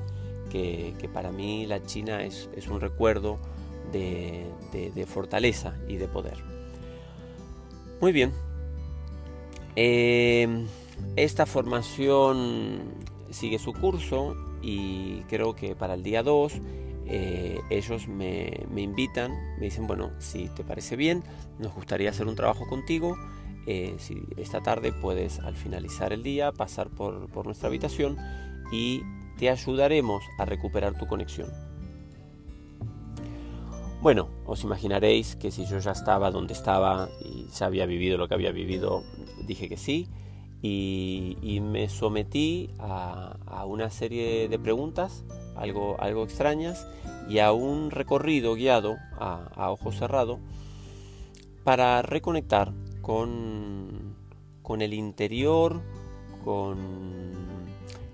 que, 0.48 0.94
para 1.12 1.32
mí 1.32 1.66
la 1.66 1.82
China 1.82 2.22
es, 2.22 2.48
un 2.70 2.80
recuerdo 2.80 3.38
de, 3.92 4.46
fortaleza 5.08 5.76
y 5.88 5.96
de 5.96 6.06
poder. 6.06 6.38
Muy 8.00 8.12
bien, 8.12 8.32
em, 9.74 10.66
esta 11.16 11.46
formación 11.46 12.82
sigue 13.30 13.58
su 13.58 13.72
curso 13.72 14.36
y 14.62 15.22
creo 15.22 15.54
que 15.54 15.74
para 15.74 15.94
el 15.94 16.04
día 16.04 16.22
2 16.22 16.60
eh, 17.10 17.60
ellos 17.70 18.06
me, 18.06 18.66
invitan, 18.76 19.32
me 19.58 19.64
dicen, 19.66 19.86
bueno, 19.86 20.10
si 20.18 20.48
te 20.48 20.62
parece 20.62 20.94
bien, 20.96 21.22
nos 21.58 21.74
gustaría 21.74 22.10
hacer 22.10 22.26
un 22.26 22.36
trabajo 22.36 22.66
contigo. 22.68 23.16
Eh, 23.66 23.96
si 23.98 24.22
esta 24.36 24.62
tarde 24.62 24.92
puedes 24.92 25.40
al 25.40 25.54
finalizar 25.54 26.12
el 26.12 26.22
día 26.22 26.52
pasar 26.52 26.88
por, 26.88 27.28
por 27.28 27.46
nuestra 27.46 27.68
habitación 27.68 28.16
y 28.72 29.02
te 29.38 29.50
ayudaremos 29.50 30.22
a 30.38 30.44
recuperar 30.44 30.98
tu 30.98 31.06
conexión. 31.06 31.50
Bueno, 34.00 34.28
os 34.46 34.62
imaginaréis 34.62 35.34
que 35.34 35.50
si 35.50 35.66
yo 35.66 35.78
ya 35.80 35.92
estaba 35.92 36.30
donde 36.30 36.52
estaba 36.52 37.08
y 37.24 37.48
ya 37.48 37.66
había 37.66 37.84
vivido 37.84 38.16
lo 38.16 38.28
que 38.28 38.34
había 38.34 38.52
vivido, 38.52 39.02
dije 39.46 39.68
que 39.68 39.76
sí 39.76 40.08
y, 40.62 41.60
me 41.62 41.88
sometí 41.88 42.70
a, 42.78 43.64
una 43.66 43.90
serie 43.90 44.48
de 44.48 44.58
preguntas, 44.58 45.24
algo, 45.58 46.24
extrañas, 46.24 46.86
y 47.28 47.40
a 47.40 47.52
un 47.52 47.90
recorrido 47.90 48.54
guiado 48.54 48.96
a, 49.18 49.50
a 49.54 49.70
ojo 49.70 49.92
cerrado 49.92 50.38
para 51.64 52.00
reconectar 52.02 52.72
con, 53.02 54.16
con 54.62 54.82
el 54.82 54.94
interior 54.94 55.82
con, 56.44 56.78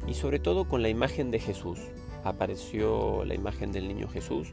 y 0.06 0.14
sobre 0.14 0.38
todo 0.38 0.68
con 0.68 0.82
la 0.82 0.88
imagen 0.88 1.30
de 1.30 1.38
Jesús. 1.38 1.78
Apareció 2.24 3.24
la 3.24 3.34
imagen 3.34 3.70
del 3.72 3.86
niño 3.86 4.08
Jesús 4.08 4.52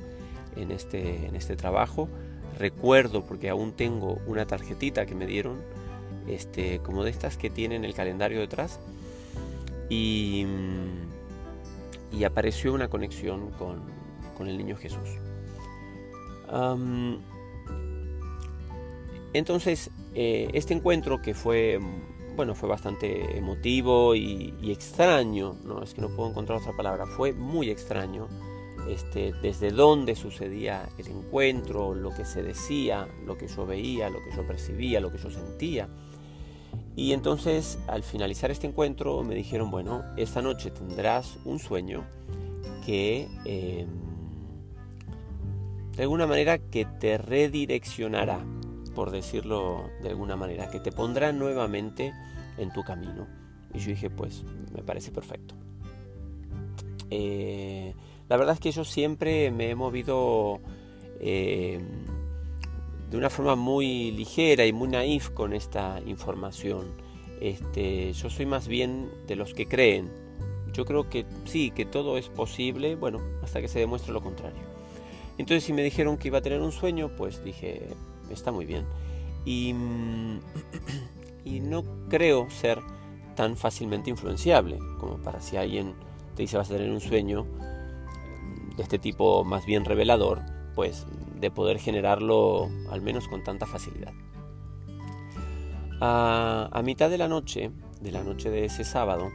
en 0.55 0.71
este, 0.71 1.25
en 1.25 1.35
este 1.35 1.55
trabajo. 1.55 2.09
Recuerdo, 2.57 3.25
porque 3.25 3.49
aún 3.49 3.71
tengo 3.71 4.19
una 4.27 4.45
tarjetita 4.45 5.05
que 5.05 5.15
me 5.15 5.25
dieron, 5.25 5.61
este, 6.27 6.79
como 6.79 7.03
de 7.03 7.11
estas 7.11 7.37
que 7.37 7.49
tienen 7.49 7.85
el 7.85 7.93
calendario 7.93 8.39
detrás. 8.39 8.79
Y, 9.89 10.45
y 12.11 12.23
apareció 12.23 12.73
una 12.73 12.89
conexión 12.89 13.51
con, 13.51 14.01
el 14.47 14.57
niño 14.57 14.75
Jesús. 14.75 15.07
entonces, 19.33 19.91
eh, 20.15 20.49
este 20.53 20.73
encuentro 20.73 21.21
que 21.21 21.35
fue, 21.35 21.79
bueno, 22.35 22.55
fue 22.55 22.67
bastante 22.67 23.37
emotivo 23.37 24.15
y, 24.15 24.71
extraño, 24.71 25.55
no 25.63 25.83
es 25.83 25.93
que 25.93 26.01
no 26.01 26.09
puedo 26.09 26.29
encontrar 26.31 26.59
otra 26.59 26.75
palabra, 26.75 27.05
fue 27.05 27.33
muy 27.33 27.69
extraño. 27.69 28.27
Este, 28.89 29.31
desde 29.43 29.69
dónde 29.69 30.15
sucedía 30.15 30.89
el 30.97 31.07
encuentro, 31.07 31.93
lo 31.93 32.09
que 32.09 32.25
se 32.25 32.41
decía, 32.41 33.07
lo 33.27 33.37
que 33.37 33.47
yo 33.47 33.67
veía, 33.67 34.09
lo 34.09 34.23
que 34.23 34.35
yo 34.35 34.45
percibía, 34.47 34.99
lo 34.99 35.11
que 35.11 35.19
yo 35.19 35.29
sentía. 35.29 35.87
Y 36.95 37.13
entonces 37.13 37.79
al 37.87 38.03
finalizar 38.03 38.51
este 38.51 38.67
encuentro 38.67 39.23
me 39.23 39.35
dijeron, 39.35 39.71
bueno, 39.71 40.03
esta 40.17 40.41
noche 40.41 40.71
tendrás 40.71 41.37
un 41.45 41.59
sueño 41.59 42.03
que 42.85 43.29
em, 43.45 43.87
de 45.95 46.03
alguna 46.03 46.27
manera 46.27 46.57
que 46.57 46.85
te 46.85 47.17
redireccionará, 47.17 48.43
por 48.93 49.11
decirlo 49.11 49.89
de 50.01 50.09
alguna 50.09 50.35
manera, 50.35 50.69
que 50.69 50.79
te 50.79 50.91
pondrá 50.91 51.31
nuevamente 51.31 52.13
en 52.57 52.71
tu 52.73 52.83
camino. 52.83 53.27
Y 53.73 53.79
yo 53.79 53.91
dije, 53.91 54.09
pues 54.09 54.43
me 54.73 54.83
parece 54.83 55.11
perfecto. 55.11 55.55
Eh, 57.09 57.93
la 58.29 58.37
verdad 58.37 58.55
es 58.55 58.59
que 58.59 58.71
yo 58.71 58.83
siempre 58.85 59.51
me 59.51 59.69
he 59.69 59.75
movido 59.75 60.61
em, 61.19 62.05
de 63.11 63.17
una 63.17 63.29
forma 63.29 63.55
muy 63.55 64.11
ligera 64.11 64.65
y 64.65 64.71
muy 64.71 64.87
naif 64.87 65.29
con 65.31 65.53
esta 65.53 65.99
información. 66.05 66.95
Este, 67.41 68.13
yo 68.13 68.29
soy 68.29 68.45
más 68.45 68.69
bien 68.69 69.11
de 69.27 69.35
los 69.35 69.53
que 69.53 69.67
creen. 69.67 70.09
Yo 70.71 70.85
creo 70.85 71.09
que 71.09 71.25
sí, 71.43 71.71
que 71.71 71.83
todo 71.83 72.17
es 72.17 72.29
posible, 72.29 72.95
bueno, 72.95 73.19
hasta 73.43 73.59
que 73.59 73.67
se 73.67 73.79
demuestre 73.79 74.13
lo 74.13 74.21
contrario. 74.21 74.61
Entonces 75.37 75.65
si 75.65 75.73
me 75.73 75.83
dijeron 75.83 76.17
que 76.17 76.29
iba 76.29 76.37
a 76.37 76.41
tener 76.41 76.61
un 76.61 76.71
sueño, 76.71 77.11
pues 77.17 77.43
dije, 77.43 77.89
está 78.29 78.53
muy 78.53 78.65
bien. 78.65 78.85
Y, 79.43 79.75
y 81.43 81.59
no 81.59 81.83
creo 82.07 82.49
ser 82.49 82.79
tan 83.35 83.57
fácilmente 83.57 84.09
influenciable 84.09 84.79
como 84.99 85.17
para 85.17 85.41
si 85.41 85.57
alguien 85.57 85.95
te 86.35 86.43
dice 86.43 86.55
vas 86.55 86.71
a 86.71 86.75
tener 86.75 86.89
un 86.89 87.01
sueño 87.01 87.45
de 88.77 88.83
este 88.83 88.99
tipo 88.99 89.43
más 89.43 89.65
bien 89.65 89.83
revelador, 89.83 90.39
pues 90.75 91.05
de 91.41 91.51
poder 91.51 91.79
generarlo 91.79 92.69
al 92.89 93.01
menos 93.01 93.27
con 93.27 93.43
tanta 93.43 93.65
facilidad. 93.65 94.13
A, 95.99 96.81
mitad 96.83 97.09
de 97.09 97.17
la 97.17 97.27
noche, 97.27 97.71
de 97.99 98.11
la 98.11 98.23
noche 98.23 98.49
de 98.49 98.65
ese 98.65 98.83
sábado, 98.83 99.29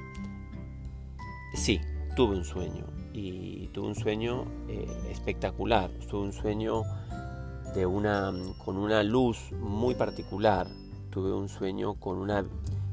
sí, 1.54 1.80
tuve 2.16 2.36
un 2.36 2.44
sueño 2.44 2.86
y 3.12 3.68
tuve 3.68 3.88
un 3.88 3.94
sueño 3.94 4.46
eh, 4.68 4.86
espectacular, 5.10 5.90
tuve 6.10 6.22
un 6.22 6.32
sueño 6.32 6.82
de 7.74 7.86
una, 7.86 8.32
con 8.64 8.78
una 8.78 9.02
luz 9.02 9.52
muy 9.60 9.94
particular, 9.94 10.66
tuve 11.10 11.32
un 11.32 11.48
sueño 11.48 11.94
con 11.94 12.18
una 12.18 12.44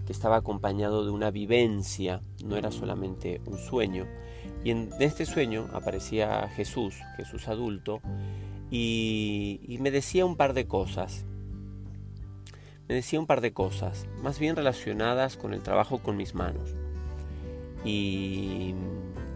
que 0.06 0.12
estaba 0.12 0.38
acompañado 0.38 1.06
de 1.06 1.12
una 1.12 1.32
vivencia, 1.32 2.22
no 2.46 2.58
era 2.58 2.72
solamente 2.72 3.42
un 3.46 3.58
sueño. 3.58 4.06
Y 4.64 4.72
en 4.72 4.90
este 5.00 5.26
sueño 5.26 5.68
aparecía 5.74 6.48
Jesús, 6.50 6.96
Jesús 7.18 7.48
adulto, 7.48 8.02
y, 8.76 9.78
me 9.80 9.92
decía 9.92 10.26
un 10.26 10.36
par 10.36 10.54
de 10.54 10.66
cosas. 10.66 11.26
Me 12.90 12.96
decía 12.96 13.20
un 13.20 13.28
par 13.28 13.40
de 13.40 13.54
cosas, 13.54 14.08
más 14.24 14.40
bien 14.40 14.56
relacionadas 14.56 15.38
con 15.38 15.54
el 15.54 15.62
trabajo 15.62 16.00
con 16.00 16.18
mis 16.18 16.34
manos. 16.34 16.76
Y, 17.86 18.74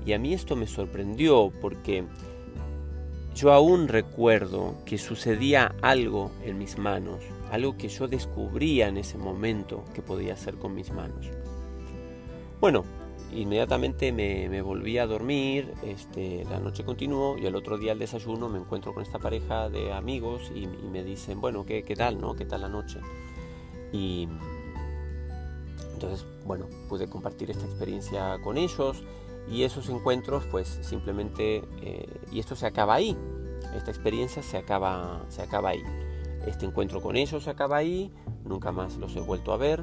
y 0.05 0.13
a 0.13 0.19
mí 0.19 0.33
esto 0.33 0.55
me 0.55 0.65
sorprendió 0.65 1.53
porque 1.61 2.03
yo 3.35 3.53
aún 3.53 3.87
recuerdo 3.87 4.75
que 4.85 4.97
sucedía 4.97 5.75
algo 5.83 6.31
en 6.43 6.57
mis 6.57 6.79
manos, 6.79 7.23
algo 7.51 7.77
que 7.77 7.89
yo 7.89 8.07
descubría 8.07 8.87
en 8.87 8.97
ese 8.97 9.19
momento 9.19 9.85
que 9.93 10.01
podía 10.01 10.33
hacer 10.33 10.55
con 10.55 10.73
mis 10.73 10.91
manos. 10.91 11.29
Bueno, 12.59 12.85
inmediatamente 13.33 14.11
me, 14.11 14.61
volví 14.61 14.97
a 14.97 15.07
dormir, 15.07 15.73
este, 15.83 16.45
la 16.45 16.59
noche 16.59 16.83
continuó 16.83 17.37
y 17.37 17.45
el 17.45 17.55
otro 17.55 17.77
día 17.77 17.91
al 17.91 17.99
desayuno 17.99 18.49
me 18.49 18.59
encuentro 18.59 18.93
con 18.93 19.03
esta 19.03 19.19
pareja 19.19 19.69
de 19.69 19.93
amigos 19.93 20.51
y, 20.55 20.67
me 20.67 21.03
dicen, 21.03 21.41
bueno, 21.41 21.65
¿qué, 21.65 21.83
¿qué, 21.83 21.95
tal, 21.95 22.19
no? 22.19 22.35
¿Qué 22.35 22.45
tal 22.45 22.61
la 22.61 22.69
noche? 22.69 22.99
Y 23.91 24.27
entonces, 25.93 26.25
bueno, 26.45 26.67
pude 26.89 27.09
compartir 27.09 27.49
esta 27.49 27.65
experiencia 27.65 28.37
con 28.43 28.57
ellos 28.57 29.03
Y 29.49 29.63
esos 29.63 29.89
encuentros, 29.89 30.45
pues 30.51 30.67
simplemente, 30.81 31.63
eh, 31.81 32.05
y 32.31 32.39
esto 32.39 32.55
se 32.55 32.67
acaba 32.67 32.95
ahí, 32.95 33.17
esta 33.75 33.91
experiencia 33.91 34.43
se 34.43 34.57
acaba, 34.57 35.25
se 35.29 35.41
acaba 35.41 35.69
ahí. 35.69 35.83
Este 36.45 36.65
encuentro 36.65 37.01
con 37.01 37.15
ellos 37.15 37.43
se 37.43 37.49
acaba 37.49 37.77
ahí, 37.77 38.11
nunca 38.43 38.71
más 38.71 38.97
los 38.97 39.15
he 39.15 39.21
vuelto 39.21 39.53
a 39.53 39.57
ver. 39.57 39.81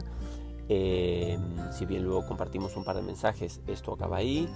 Eh, 0.69 1.39
si 1.71 1.87
bien 1.87 2.05
luego 2.05 2.27
compartimos 2.27 2.77
un 2.77 2.85
par 2.85 2.97
de 2.97 3.03
mensajes, 3.03 3.61
esto 3.67 3.93
acaba 3.93 4.19
ahí. 4.19 4.49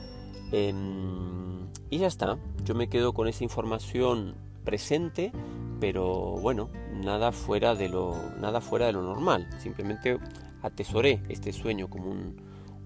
Em, 0.53 1.67
y 1.91 1.99
ya 1.99 2.07
está, 2.07 2.39
yo 2.65 2.75
me 2.75 2.89
quedo 2.89 3.13
con 3.13 3.29
esa 3.29 3.45
información 3.45 4.35
presente, 4.65 5.33
pero 5.81 6.37
bueno, 6.41 6.71
nada 6.95 7.33
fuera 7.33 7.75
de 7.75 7.89
lo, 7.89 8.15
nada 8.41 8.61
fuera 8.61 8.87
de 8.87 8.93
lo 8.93 9.03
normal. 9.03 9.49
Simplemente 9.59 10.19
atesoré 10.63 11.23
este 11.29 11.53
sueño 11.53 11.89
como 11.89 12.11
un, 12.11 12.37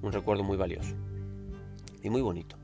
un 0.02 0.12
recuerdo 0.12 0.42
muy 0.42 0.56
valioso 0.56 0.94
y 2.02 2.10
muy 2.10 2.22
bonito. 2.22 2.56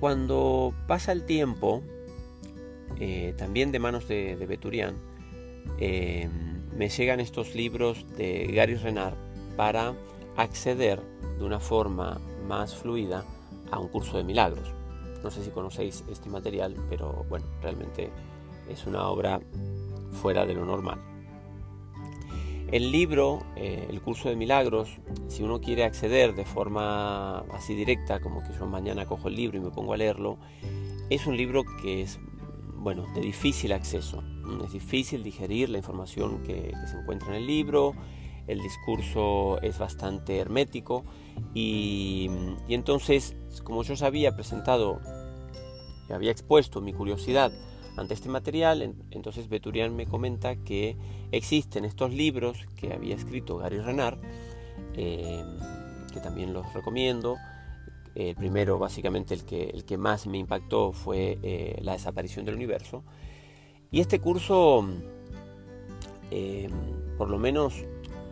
Cuando 0.00 0.74
pasa 0.86 1.10
el 1.10 1.24
tiempo, 1.24 1.82
eh, 3.00 3.34
también 3.36 3.72
de 3.72 3.78
manos 3.78 4.06
de, 4.06 4.34
Beturian, 4.36 4.94
eh, 5.80 6.28
me 6.78 6.88
llegan 6.88 7.18
estos 7.18 7.56
libros 7.56 8.06
de 8.16 8.46
Gary 8.54 8.76
Renard 8.76 9.16
para 9.56 9.94
acceder 10.36 11.02
de 11.38 11.44
una 11.44 11.58
forma 11.58 12.20
más 12.46 12.76
fluida 12.76 13.24
a 13.72 13.80
un 13.80 13.88
curso 13.88 14.16
de 14.16 14.22
milagros. 14.22 14.72
No 15.24 15.30
sé 15.32 15.44
si 15.44 15.50
conocéis 15.50 16.04
este 16.08 16.30
material, 16.30 16.76
pero 16.88 17.26
bueno, 17.28 17.46
realmente 17.60 18.10
es 18.68 18.86
una 18.86 19.08
obra 19.08 19.40
fuera 20.22 20.46
de 20.46 20.54
lo 20.54 20.64
normal. 20.64 21.00
El 22.70 22.92
libro, 22.92 23.40
eh, 23.56 23.88
el 23.90 24.00
curso 24.00 24.28
de 24.28 24.36
milagros, 24.36 25.00
si 25.26 25.42
uno 25.42 25.60
quiere 25.60 25.82
acceder 25.82 26.36
de 26.36 26.44
forma 26.44 27.38
así 27.52 27.74
directa, 27.74 28.20
como 28.20 28.40
que 28.46 28.52
yo 28.56 28.66
mañana 28.66 29.04
cojo 29.04 29.26
el 29.26 29.34
libro 29.34 29.58
y 29.58 29.60
me 29.60 29.70
pongo 29.70 29.94
a 29.94 29.96
leerlo, 29.96 30.38
es 31.10 31.26
un 31.26 31.36
libro 31.36 31.64
que 31.82 32.02
es, 32.02 32.20
bueno, 32.78 33.06
de 33.14 33.20
difícil 33.20 33.72
acceso. 33.72 34.22
Es 34.64 34.72
difícil 34.72 35.22
digerir 35.22 35.68
la 35.68 35.78
información 35.78 36.42
que, 36.42 36.72
se 36.86 36.96
encuentra 36.96 37.28
en 37.28 37.34
el 37.34 37.46
libro, 37.46 37.94
el 38.46 38.60
discurso 38.62 39.60
es 39.60 39.78
bastante 39.78 40.38
hermético 40.38 41.04
y, 41.52 42.30
y 42.66 42.74
entonces, 42.74 43.36
como 43.62 43.82
yo 43.82 43.94
ya 43.94 44.06
había 44.06 44.34
presentado 44.34 45.00
y 46.08 46.12
había 46.12 46.30
expuesto 46.30 46.80
mi 46.80 46.94
curiosidad 46.94 47.52
ante 47.98 48.14
este 48.14 48.28
material, 48.28 48.94
entonces 49.10 49.48
Beturian 49.48 49.94
me 49.94 50.06
comenta 50.06 50.56
que 50.56 50.96
existen 51.32 51.84
estos 51.84 52.12
libros 52.12 52.66
que 52.76 52.92
había 52.92 53.16
escrito 53.16 53.58
Gary 53.58 53.80
Renard, 53.80 54.18
eh, 54.94 55.44
que 56.12 56.20
también 56.20 56.52
los 56.52 56.72
recomiendo. 56.72 57.36
El 58.18 58.34
primero, 58.34 58.80
básicamente 58.80 59.32
el 59.32 59.44
que, 59.44 59.70
el 59.70 59.84
que 59.84 59.96
más 59.96 60.26
me 60.26 60.38
impactó 60.38 60.92
fue 60.92 61.38
eh, 61.40 61.78
La 61.82 61.92
desaparición 61.92 62.44
del 62.44 62.56
universo. 62.56 63.04
Y 63.92 64.00
este 64.00 64.18
curso, 64.20 64.84
eh, 66.32 66.68
por 67.16 67.30
lo 67.30 67.38
menos 67.38 67.84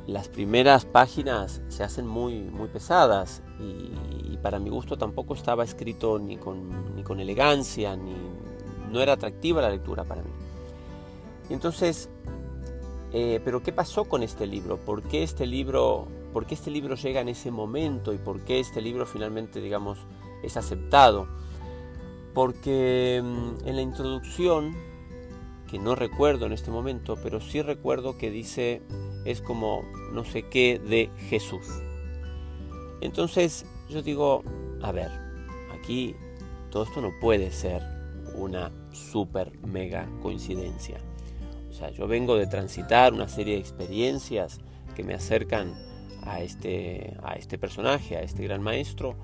las 0.09 0.28
primeras 0.28 0.85
páginas 0.85 1.62
se 1.69 1.85
hacen 1.85 2.07
muy, 2.07 2.40
muy 2.43 2.69
pesadas 2.69 3.43
y, 3.61 4.37
para 4.43 4.59
mi 4.61 4.71
gusto 4.71 4.97
tampoco 4.97 5.35
estaba 5.35 5.64
escrito 5.64 6.21
ni 6.21 6.37
con, 6.37 6.95
ni 6.95 7.02
con 7.02 7.19
elegancia, 7.19 7.97
ni, 7.97 8.14
no 8.93 9.00
era 9.00 9.14
atractiva 9.14 9.61
la 9.61 9.71
lectura 9.71 10.05
para 10.05 10.23
mí. 10.23 10.31
Y 11.50 11.55
entonces, 11.55 12.09
eh, 13.12 13.40
pero 13.45 13.62
¿qué 13.62 13.73
pasó 13.73 14.05
con 14.05 14.23
este 14.23 14.47
libro? 14.47 14.76
¿Por 14.78 15.02
qué 15.02 15.25
este 15.25 15.47
libro, 15.47 16.07
por 16.37 16.45
qué 16.45 16.55
este 16.55 16.71
libro 16.71 16.97
llega 16.97 17.23
en 17.23 17.31
ese 17.31 17.50
momento 17.50 18.12
y 18.12 18.19
por 18.19 18.45
qué 18.45 18.61
este 18.61 18.83
libro 18.83 19.07
finalmente, 19.07 19.59
digamos, 19.59 19.97
es 20.43 20.59
aceptado? 20.59 21.26
Porque 22.34 23.23
mm, 23.25 23.67
en 23.67 23.75
la 23.75 23.80
introducción, 23.80 24.76
que 25.67 25.78
no 25.78 25.95
recuerdo 25.95 26.45
en 26.45 26.52
este 26.52 26.71
momento, 26.71 27.17
pero 27.23 27.41
sí 27.41 27.63
recuerdo 27.63 28.19
que 28.19 28.30
dice, 28.30 28.82
es 29.25 29.41
como 29.41 29.82
no 30.13 30.26
sé 30.26 30.43
qué 30.43 30.78
de 30.78 31.08
Jesús. 31.30 31.67
Entonces 33.00 33.65
yo 33.89 34.02
digo, 34.02 34.43
a 34.82 34.93
ver, 34.93 35.10
aquí 35.73 36.17
todo 36.69 36.82
esto 36.82 37.00
no 37.00 37.13
puede 37.19 37.50
ser 37.50 37.80
una 38.34 38.71
super 38.93 39.58
mega 39.67 40.06
coincidencia. 40.21 40.99
O 41.71 41.73
sea, 41.73 41.89
yo 41.93 42.06
vengo 42.06 42.37
de 42.37 42.47
transitar 42.47 43.15
una 43.15 43.26
serie 43.26 43.54
de 43.54 43.60
experiencias 43.60 44.60
que 44.95 45.02
me 45.02 45.15
acercan 45.15 45.96
a 46.26 46.41
este, 46.41 47.17
a 47.23 47.34
este 47.34 47.58
personaje, 47.58 48.17
a 48.17 48.23
este 48.23 48.45
gran 48.45 48.62
maestro, 48.62 49.17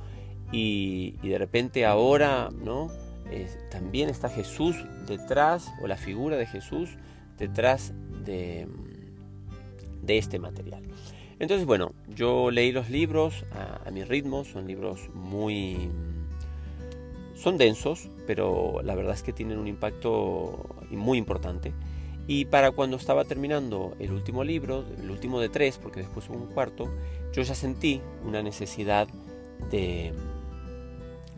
y, 0.51 1.13
de 1.23 1.39
repente 1.39 1.87
ahora, 1.87 2.51
¿no? 2.63 2.91
también 3.71 4.11
está 4.11 4.29
Jesús 4.29 4.77
detrás, 5.07 5.73
o 5.83 5.87
la 5.87 5.97
figura 5.97 6.37
de 6.37 6.47
Jesús 6.47 6.91
detrás 7.39 7.95
de, 8.25 8.69
de 10.03 10.19
este 10.19 10.39
material. 10.39 10.83
Entonces, 11.39 11.67
bueno, 11.67 11.95
yo 12.09 12.51
leí 12.51 12.73
los 12.73 12.91
libros 12.91 13.47
a, 13.53 13.89
a 13.89 13.91
mi 13.91 14.05
ritmo, 14.05 14.45
son 14.45 14.67
libros 14.67 15.09
muy 15.15 15.91
son 17.43 17.59
densos, 17.59 18.09
pero 18.27 18.81
la 18.85 18.95
verdad 18.95 19.15
es 19.15 19.23
que 19.23 19.33
tienen 19.33 19.59
un 19.59 19.67
impacto 19.67 20.77
muy 20.91 21.19
importante. 21.19 21.73
Y 22.27 22.45
para 22.45 22.71
cuando 22.71 22.97
estaba 22.97 23.25
terminando 23.25 23.95
el 23.99 24.13
último 24.13 24.45
libro, 24.45 24.85
el 24.99 25.11
último 25.11 25.41
de 25.41 25.49
tres, 25.49 25.79
porque 25.79 26.01
después 26.01 26.29
hubo 26.29 26.37
un 26.39 26.53
cuarto, 26.53 26.89
yo 27.33 27.43
ya 27.43 27.55
sentí 27.55 28.01
una 28.25 28.43
necesidad 28.43 29.09
de, 29.71 30.13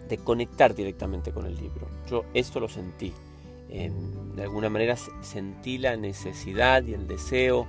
de 0.09 0.19
conectar 0.19 0.75
directamente 0.75 1.33
con 1.33 1.47
el 1.47 1.57
libro. 1.57 1.89
Yo 2.09 2.25
esto 2.35 2.61
lo 2.61 2.69
sentí. 2.69 3.13
de 3.69 4.43
alguna 4.43 4.69
manera 4.69 4.97
sentí 5.23 5.79
la 5.79 5.97
necesidad 5.97 6.85
y 6.85 6.93
el 6.95 7.07
deseo 7.07 7.67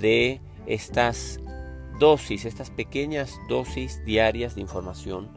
de 0.00 0.40
estas 0.66 1.40
dosis, 1.98 2.44
estas 2.44 2.70
pequeñas 2.70 3.38
dosis 3.48 4.04
diarias 4.04 4.54
de 4.54 4.60
información 4.60 5.28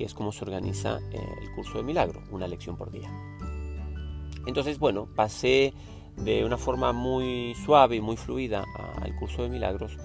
que 0.00 0.06
es 0.06 0.14
como 0.14 0.32
se 0.32 0.42
organiza 0.44 0.98
eh, 1.12 1.20
el 1.42 1.52
curso 1.52 1.76
de 1.76 1.84
milagro, 1.84 2.22
una 2.30 2.48
lección 2.48 2.74
por 2.78 2.90
día. 2.90 3.10
Entonces, 4.46 4.78
bueno, 4.78 5.06
pasé 5.14 5.74
de 6.24 6.44
una 6.44 6.58
forma 6.58 6.92
muy 6.92 7.54
suave 7.64 7.96
y 7.96 8.00
muy 8.00 8.16
fluida 8.16 8.64
al 9.00 9.14
curso 9.16 9.42
de 9.42 9.48
milagros 9.48 9.96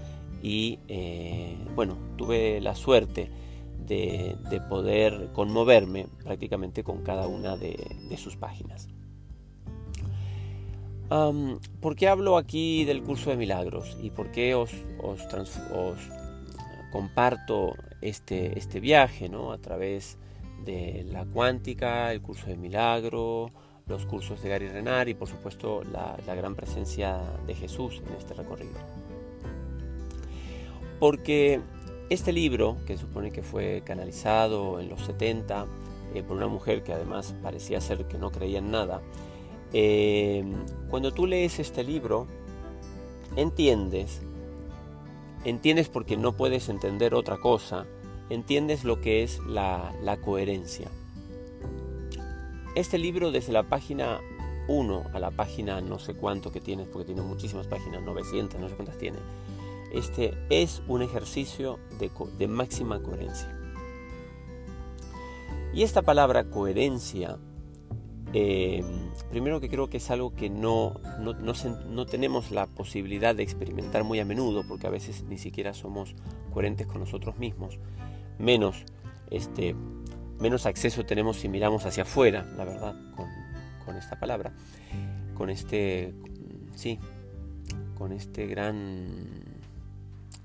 y, 0.42 0.80
eh, 0.88 1.58
bueno, 1.76 1.98
tuve 2.18 2.62
la 2.62 2.76
suerte 2.76 3.30
de, 3.88 4.38
poder 4.70 5.30
conmoverme 5.34 6.08
prácticamente 6.24 6.84
con 6.84 7.04
cada 7.04 7.28
una 7.28 7.58
de, 7.58 7.78
sus 8.18 8.36
páginas. 8.36 8.88
¿Por 11.10 11.96
qué 11.96 12.08
hablo 12.08 12.38
aquí 12.38 12.86
del 12.86 13.04
curso 13.04 13.30
de 13.30 13.38
milagros 13.38 13.98
y 14.02 14.10
por 14.10 14.32
qué 14.32 14.56
os, 14.56 14.72
comparto 16.92 17.74
este, 18.02 18.58
este 18.58 18.80
viaje 18.80 19.30
¿no? 19.30 19.52
a 19.52 19.58
través 19.58 20.18
de 20.64 21.06
la 21.12 21.26
cuántica, 21.26 22.12
el 22.12 22.22
curso 22.22 22.48
de 22.48 22.56
milagro, 22.56 23.52
los 23.88 24.06
cursos 24.06 24.42
de 24.42 24.50
Gary 24.50 24.68
Renard 24.68 25.08
y 25.08 25.14
por 25.14 25.28
supuesto 25.28 25.84
la, 25.84 26.18
gran 26.36 26.56
presencia 26.56 27.22
de 27.46 27.56
Jesús 27.56 28.02
en 28.08 28.16
este 28.16 28.34
recorrido. 28.34 28.80
Porque 31.00 31.62
este 32.10 32.32
libro, 32.32 32.78
que 32.86 32.98
supone 32.98 33.32
que 33.32 33.44
fue 33.44 33.84
canalizado 33.86 34.80
en 34.80 34.90
los 34.90 35.02
70 35.02 35.66
eh, 36.14 36.24
por 36.24 36.38
una 36.38 36.48
mujer 36.48 36.84
que 36.84 36.94
además 36.94 37.36
parecía 37.44 37.82
ser 37.82 38.06
que 38.06 38.18
no 38.18 38.32
creía 38.32 38.60
en 38.60 38.72
nada, 38.72 39.02
eh, 39.74 40.44
cuando 40.90 41.14
tú 41.14 41.28
lees 41.28 41.60
este 41.60 41.84
libro, 41.84 42.28
entiendes 43.36 44.22
entiendes 45.46 45.90
porque 45.90 46.18
no 46.18 46.34
puedes 46.34 46.68
entender 46.70 47.14
otra 47.14 47.38
cosa, 47.38 47.86
entiendes 48.30 48.84
lo 48.84 49.00
que 49.00 49.24
es 49.24 49.40
la, 49.48 49.94
coherencia. 50.24 50.90
Este 52.76 52.98
libro 52.98 53.32
desde 53.32 53.54
la 53.54 53.64
página 53.64 54.20
1 54.68 55.04
a 55.14 55.20
la 55.20 55.32
página 55.32 55.80
no 55.80 55.98
sé 55.98 56.14
cuánto 56.14 56.52
que 56.52 56.60
tienes, 56.60 56.88
porque 56.88 57.06
tiene 57.06 57.22
muchísimas 57.22 57.68
páginas, 57.68 58.04
900, 58.04 58.60
no 58.60 58.68
sé 58.68 58.76
cuántas 58.76 58.98
tiene, 58.98 59.18
este 59.94 60.38
es 60.50 60.82
un 60.90 61.02
ejercicio 61.02 61.80
de, 62.00 62.48
máxima 62.48 63.02
coherencia. 63.02 63.50
Y 65.74 65.84
esta 65.84 66.02
palabra 66.02 66.50
coherencia 66.50 67.38
eh, 68.34 68.84
primero 69.30 69.62
que 69.62 69.70
creo 69.70 69.90
que 69.90 69.98
es 69.98 70.12
algo 70.12 70.34
que 70.34 70.50
no, 70.50 71.00
no, 71.20 72.06
tenemos 72.06 72.52
la 72.52 72.68
posibilidad 72.68 73.34
de 73.34 73.44
experimentar 73.44 74.04
muy 74.04 74.20
a 74.20 74.26
menudo, 74.26 74.64
porque 74.68 74.88
a 74.88 74.90
veces 74.90 75.24
ni 75.24 75.38
siquiera 75.38 75.74
somos 75.74 76.14
coherentes 76.54 76.88
con 76.88 77.00
nosotros 77.00 77.38
mismos, 77.38 77.80
menos, 78.38 78.84
este, 79.32 79.76
menos 80.40 80.66
acceso 80.66 81.06
tenemos 81.06 81.38
si 81.38 81.50
miramos 81.50 81.86
hacia 81.86 82.04
afuera, 82.04 82.46
la 82.58 82.66
verdad, 82.66 82.96
con, 83.16 83.96
esta 83.98 84.20
palabra, 84.20 84.52
con 85.36 85.50
este, 85.50 86.14
sí, 86.76 87.00
con 87.98 88.12
este 88.12 88.48
gran, 88.48 89.30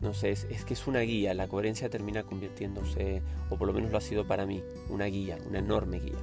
no 0.01 0.15
sé, 0.15 0.31
es, 0.31 0.65
que 0.65 0.75
es 0.75 0.87
una 0.87 1.01
guía, 1.01 1.35
la 1.35 1.49
coherencia 1.49 1.89
termina 1.89 2.23
convirtiéndose, 2.23 3.23
o 3.49 3.57
por 3.57 3.67
lo 3.67 3.75
menos 3.75 3.91
lo 3.91 3.99
ha 3.99 4.03
sido 4.03 4.27
para 4.27 4.47
mí, 4.47 4.63
una 4.89 5.07
guía, 5.07 5.39
una 5.49 5.59
enorme 5.59 6.01
guía. 6.01 6.19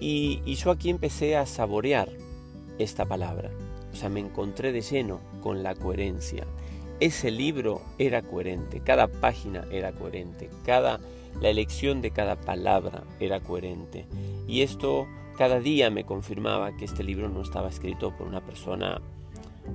Y, 0.00 0.42
y 0.44 0.54
yo 0.54 0.70
aquí 0.70 0.90
empecé 0.90 1.36
a 1.36 1.46
saborear 1.46 2.10
esta 2.78 3.04
palabra, 3.06 3.50
o 3.92 3.96
sea, 3.96 4.08
me 4.08 4.20
encontré 4.20 4.72
de 4.72 4.80
lleno 4.80 5.20
con 5.42 5.62
la 5.62 5.74
coherencia. 5.74 6.46
Ese 7.00 7.30
libro 7.30 7.80
era 7.98 8.22
coherente, 8.22 8.80
cada 8.80 9.08
página 9.08 9.64
era 9.70 9.92
coherente, 9.92 10.50
cada, 10.64 11.00
la 11.40 11.48
elección 11.48 12.02
de 12.02 12.10
cada 12.10 12.40
palabra 12.40 13.04
era 13.18 13.40
coherente. 13.40 14.06
Y 14.46 14.62
esto 14.62 15.06
cada 15.36 15.58
día 15.58 15.90
me 15.90 16.04
confirmaba 16.04 16.76
que 16.76 16.84
este 16.84 17.02
libro 17.02 17.30
no 17.30 17.40
estaba 17.40 17.70
escrito 17.70 18.14
por 18.14 18.26
una 18.26 18.44
persona, 18.44 19.00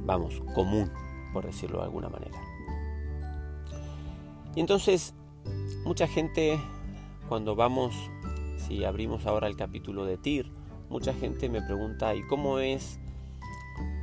vamos, 0.06 0.42
común, 0.54 0.92
por 1.34 1.46
decirlo 1.46 1.80
de 1.80 1.86
alguna 1.86 2.08
manera. 2.08 2.40
Y 4.56 4.60
entonces, 4.60 5.16
mucha 5.84 6.08
gente, 6.08 6.60
cuando 7.28 7.56
vamos, 7.56 7.96
si 8.58 8.86
abrimos 8.86 9.26
ahora 9.26 9.48
el 9.48 9.56
capítulo 9.56 10.06
de 10.06 10.18
Tir, 10.18 10.52
mucha 10.90 11.14
gente 11.16 11.50
me 11.50 11.64
pregunta, 11.64 12.14
¿y 12.14 12.22
cómo 12.28 12.60
es, 12.60 13.00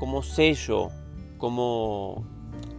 cómo 0.00 0.24
sé 0.24 0.54
yo, 0.54 0.90
cómo, 1.38 2.24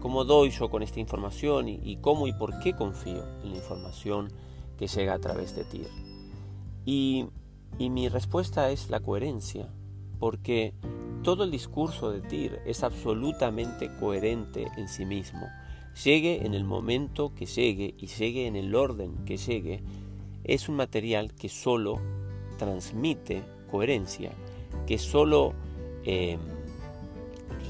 cómo 0.01 0.25
doy 0.25 0.49
yo 0.49 0.69
con 0.69 0.83
esta 0.83 0.99
información 0.99 1.69
y, 1.69 1.79
y 1.83 1.95
cómo 1.97 2.27
y 2.27 2.33
por 2.33 2.59
qué 2.59 2.75
confío 2.75 3.23
en 3.43 3.51
la 3.51 3.57
información 3.57 4.29
que 4.77 4.87
llega 4.87 5.13
a 5.13 5.19
través 5.19 5.55
de 5.55 5.63
Tir? 5.63 5.87
Y, 6.85 7.27
y 7.77 7.89
mi 7.89 8.09
respuesta 8.09 8.71
es 8.71 8.89
la 8.89 8.99
coherencia, 8.99 9.69
porque 10.19 10.73
todo 11.23 11.43
el 11.43 11.51
discurso 11.51 12.11
de 12.11 12.21
Tir 12.21 12.59
es 12.65 12.83
absolutamente 12.83 13.89
coherente 13.99 14.67
en 14.77 14.87
sí 14.87 15.05
mismo. 15.05 15.47
Llegue 16.03 16.45
en 16.45 16.53
el 16.53 16.63
momento 16.63 17.33
que 17.33 17.45
llegue 17.45 17.95
y 17.97 18.07
llegue 18.07 18.47
en 18.47 18.55
el 18.55 18.75
orden 18.75 19.23
que 19.25 19.37
llegue, 19.37 19.83
es 20.43 20.67
un 20.67 20.75
material 20.75 21.33
que 21.33 21.49
solo 21.49 22.01
transmite 22.57 23.43
coherencia, 23.71 24.31
que 24.85 24.97
solo 24.97 25.53
em, 26.03 26.39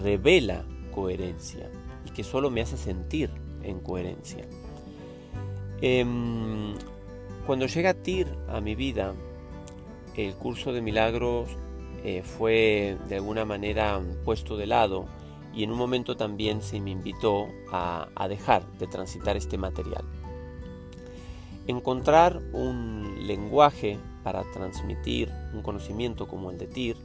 revela 0.02 0.66
coherencia 0.94 1.70
y 2.06 2.12
que 2.12 2.24
solo 2.24 2.50
me 2.50 2.62
hace 2.62 2.78
sentir 2.78 3.30
en 3.64 3.80
coherencia. 3.80 4.46
Em, 5.82 6.74
cuando 7.46 7.68
llega 7.68 7.94
Tir 7.94 8.28
a 8.48 8.62
mi 8.62 8.76
vida, 8.76 9.14
el 10.16 10.34
curso 10.36 10.72
de 10.72 10.82
milagros 10.82 11.50
eh, 12.04 12.24
fue 12.24 12.98
de 13.10 13.16
alguna 13.16 13.46
manera 13.46 14.02
puesto 14.24 14.58
de 14.58 14.68
lado 14.68 15.08
y 15.54 15.64
en 15.64 15.72
un 15.72 15.78
momento 15.78 16.16
también 16.16 16.62
se 16.62 16.80
me 16.80 16.92
invitó 16.92 17.48
a, 17.72 18.28
dejar 18.28 18.66
de 18.80 18.88
transitar 18.88 19.38
este 19.38 19.58
material. 19.58 20.04
Encontrar 21.68 22.42
un 22.54 23.28
lenguaje 23.28 24.00
para 24.24 24.44
transmitir 24.52 25.32
un 25.54 25.62
conocimiento 25.62 26.28
como 26.28 26.50
el 26.50 26.58
de 26.58 26.68
TIR 26.68 26.98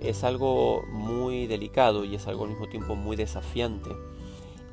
es 0.00 0.24
algo 0.24 0.82
muy 0.90 1.46
delicado 1.46 2.04
y 2.04 2.16
es 2.16 2.26
algo 2.26 2.44
al 2.44 2.50
mismo 2.50 2.68
tiempo 2.68 2.96
muy 2.96 3.16
desafiante. 3.16 3.90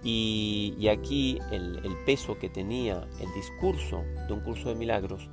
Y, 0.03 0.87
aquí 0.87 1.39
el, 1.51 1.81
peso 2.05 2.37
que 2.37 2.49
tenía 2.49 3.07
el 3.19 3.33
discurso 3.33 4.03
de 4.27 4.33
un 4.33 4.39
curso 4.39 4.69
de 4.69 4.75
milagros 4.75 5.29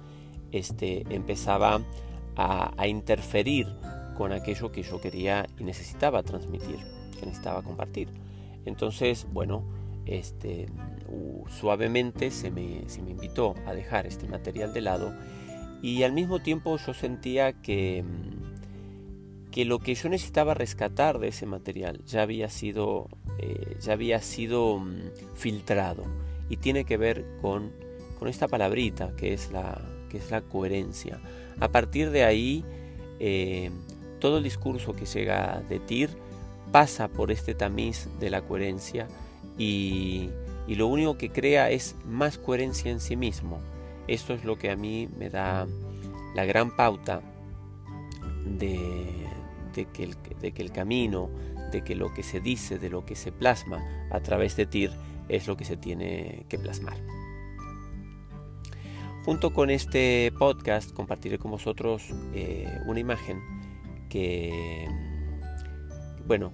este, 0.50 1.04
empezaba 1.14 1.80
a, 2.36 2.86
interferir 2.86 3.68
con 4.16 4.32
aquello 4.32 4.72
que 4.72 4.82
yo 4.82 5.00
quería 5.00 5.46
y 5.58 5.64
necesitaba 5.64 6.22
transmitir, 6.22 6.78
que 7.18 7.26
necesitaba 7.26 7.62
compartir. 7.62 8.08
Entonces, 8.64 9.26
bueno, 9.32 9.64
este, 10.04 10.66
suavemente 11.48 12.30
se 12.30 12.50
me, 12.50 12.88
se 12.88 13.02
me 13.02 13.10
invitó 13.10 13.54
a 13.66 13.74
dejar 13.74 14.06
este 14.06 14.26
material 14.26 14.72
de 14.72 14.80
lado 14.80 15.12
y 15.82 16.02
al 16.02 16.12
mismo 16.12 16.40
tiempo 16.40 16.76
yo 16.78 16.94
sentía 16.94 17.52
que, 17.52 18.04
que 19.50 19.64
lo 19.64 19.78
que 19.78 19.94
yo 19.94 20.08
necesitaba 20.08 20.54
rescatar 20.54 21.18
de 21.18 21.28
ese 21.28 21.46
material 21.46 22.02
ya 22.06 22.22
había 22.22 22.48
sido, 22.48 23.08
eh, 23.38 23.76
ya 23.80 23.92
había 23.92 24.20
sido 24.20 24.78
mm, 24.78 25.10
filtrado 25.34 26.04
y 26.48 26.56
tiene 26.56 26.84
que 26.84 26.96
ver 26.96 27.24
con, 27.40 27.72
con 28.18 28.28
esta 28.28 28.48
palabrita 28.48 29.14
que 29.16 29.32
es, 29.32 29.50
la, 29.52 29.80
que 30.10 30.18
es 30.18 30.30
la 30.30 30.42
coherencia. 30.42 31.20
A 31.60 31.68
partir 31.68 32.10
de 32.10 32.24
ahí 32.24 32.64
eh, 33.18 33.70
todo 34.18 34.38
el 34.38 34.44
discurso 34.44 34.94
que 34.94 35.06
llega 35.06 35.62
de 35.68 35.78
Tir 35.78 36.10
pasa 36.72 37.08
por 37.08 37.30
este 37.30 37.54
tamiz 37.54 38.08
de 38.18 38.30
la 38.30 38.42
coherencia 38.42 39.08
y, 39.58 40.30
lo 40.68 40.88
único 40.88 41.16
que 41.16 41.30
crea 41.30 41.70
es 41.70 41.94
más 42.04 42.38
coherencia 42.38 42.90
en 42.90 43.00
sí 43.00 43.16
mismo. 43.16 43.60
Esto 44.08 44.34
es 44.34 44.44
lo 44.44 44.58
que 44.58 44.70
a 44.70 44.76
mí 44.76 45.08
me 45.16 45.30
da 45.30 45.66
la 46.34 46.44
gran 46.44 46.74
pauta 46.74 47.22
de, 48.44 49.26
que 49.92 50.02
el, 50.02 50.16
de, 50.40 50.52
que 50.52 50.62
el, 50.62 50.72
camino, 50.72 51.30
que 51.82 51.94
lo 51.94 52.12
que 52.12 52.22
se 52.22 52.40
dice, 52.40 52.78
de 52.78 52.90
lo 52.90 53.04
que 53.04 53.14
se 53.14 53.32
plasma 53.32 53.82
a 54.10 54.20
través 54.20 54.56
de 54.56 54.66
TIR 54.66 54.90
es 55.28 55.46
lo 55.46 55.56
que 55.56 55.64
se 55.64 55.76
tiene 55.76 56.46
que 56.48 56.58
plasmar. 56.58 56.96
Junto 59.24 59.52
con 59.52 59.70
este 59.70 60.32
podcast 60.38 60.92
compartiré 60.92 61.38
con 61.38 61.50
vosotros 61.50 62.04
eh, 62.32 62.78
una 62.86 63.00
imagen 63.00 63.40
que, 64.08 64.88
bueno, 66.26 66.52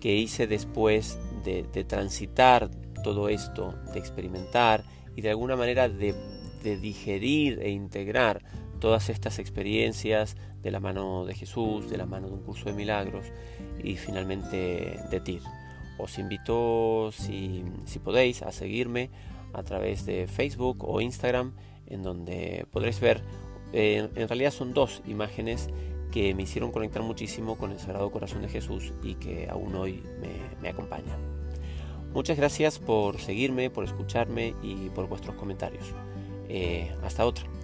que 0.00 0.14
hice 0.14 0.46
después 0.46 1.18
de, 1.44 1.62
transitar 1.84 2.70
todo 3.04 3.28
esto, 3.28 3.74
de 3.92 3.98
experimentar 3.98 4.82
y 5.14 5.20
de 5.20 5.30
alguna 5.30 5.56
manera 5.56 5.88
de, 5.88 6.14
digerir 6.80 7.60
e 7.62 7.70
integrar 7.70 8.42
todas 8.86 9.08
estas 9.08 9.40
experiencias 9.40 10.36
de 10.62 10.70
la 10.70 10.78
mano 10.78 11.24
de 11.24 11.34
Jesús, 11.34 11.90
de 11.90 11.96
la 11.96 12.06
mano 12.06 12.28
de 12.28 12.34
un 12.34 12.42
curso 12.42 12.66
de 12.66 12.72
milagros 12.72 13.26
y 13.82 13.96
finalmente 13.96 15.00
de 15.10 15.18
TIR. 15.18 15.42
Os 15.98 16.16
invito, 16.20 17.10
si, 17.10 17.64
podéis, 18.04 18.42
a 18.42 18.52
seguirme 18.52 19.10
a 19.54 19.64
través 19.64 20.06
de 20.06 20.28
Facebook 20.28 20.84
o 20.88 21.00
Instagram, 21.00 21.54
en 21.88 22.04
donde 22.04 22.64
podréis 22.70 23.00
ver, 23.00 23.22
eh, 23.72 24.08
en 24.14 24.28
realidad 24.28 24.52
son 24.52 24.72
dos 24.72 25.02
imágenes 25.04 25.68
que 26.12 26.32
me 26.36 26.44
hicieron 26.44 26.70
conectar 26.70 27.02
muchísimo 27.02 27.58
con 27.58 27.72
el 27.72 27.80
Sagrado 27.80 28.12
Corazón 28.12 28.42
de 28.42 28.48
Jesús 28.48 28.92
y 29.02 29.16
que 29.16 29.48
aún 29.50 29.74
hoy 29.74 30.04
me, 30.62 30.68
acompañan. 30.68 31.18
Muchas 32.14 32.36
gracias 32.36 32.78
por 32.78 33.18
seguirme, 33.18 33.68
por 33.68 33.82
escucharme 33.82 34.54
y 34.62 34.90
por 34.90 35.08
vuestros 35.08 35.34
comentarios. 35.34 35.92
Eh, 36.48 36.94
hasta 37.02 37.26
otra. 37.26 37.55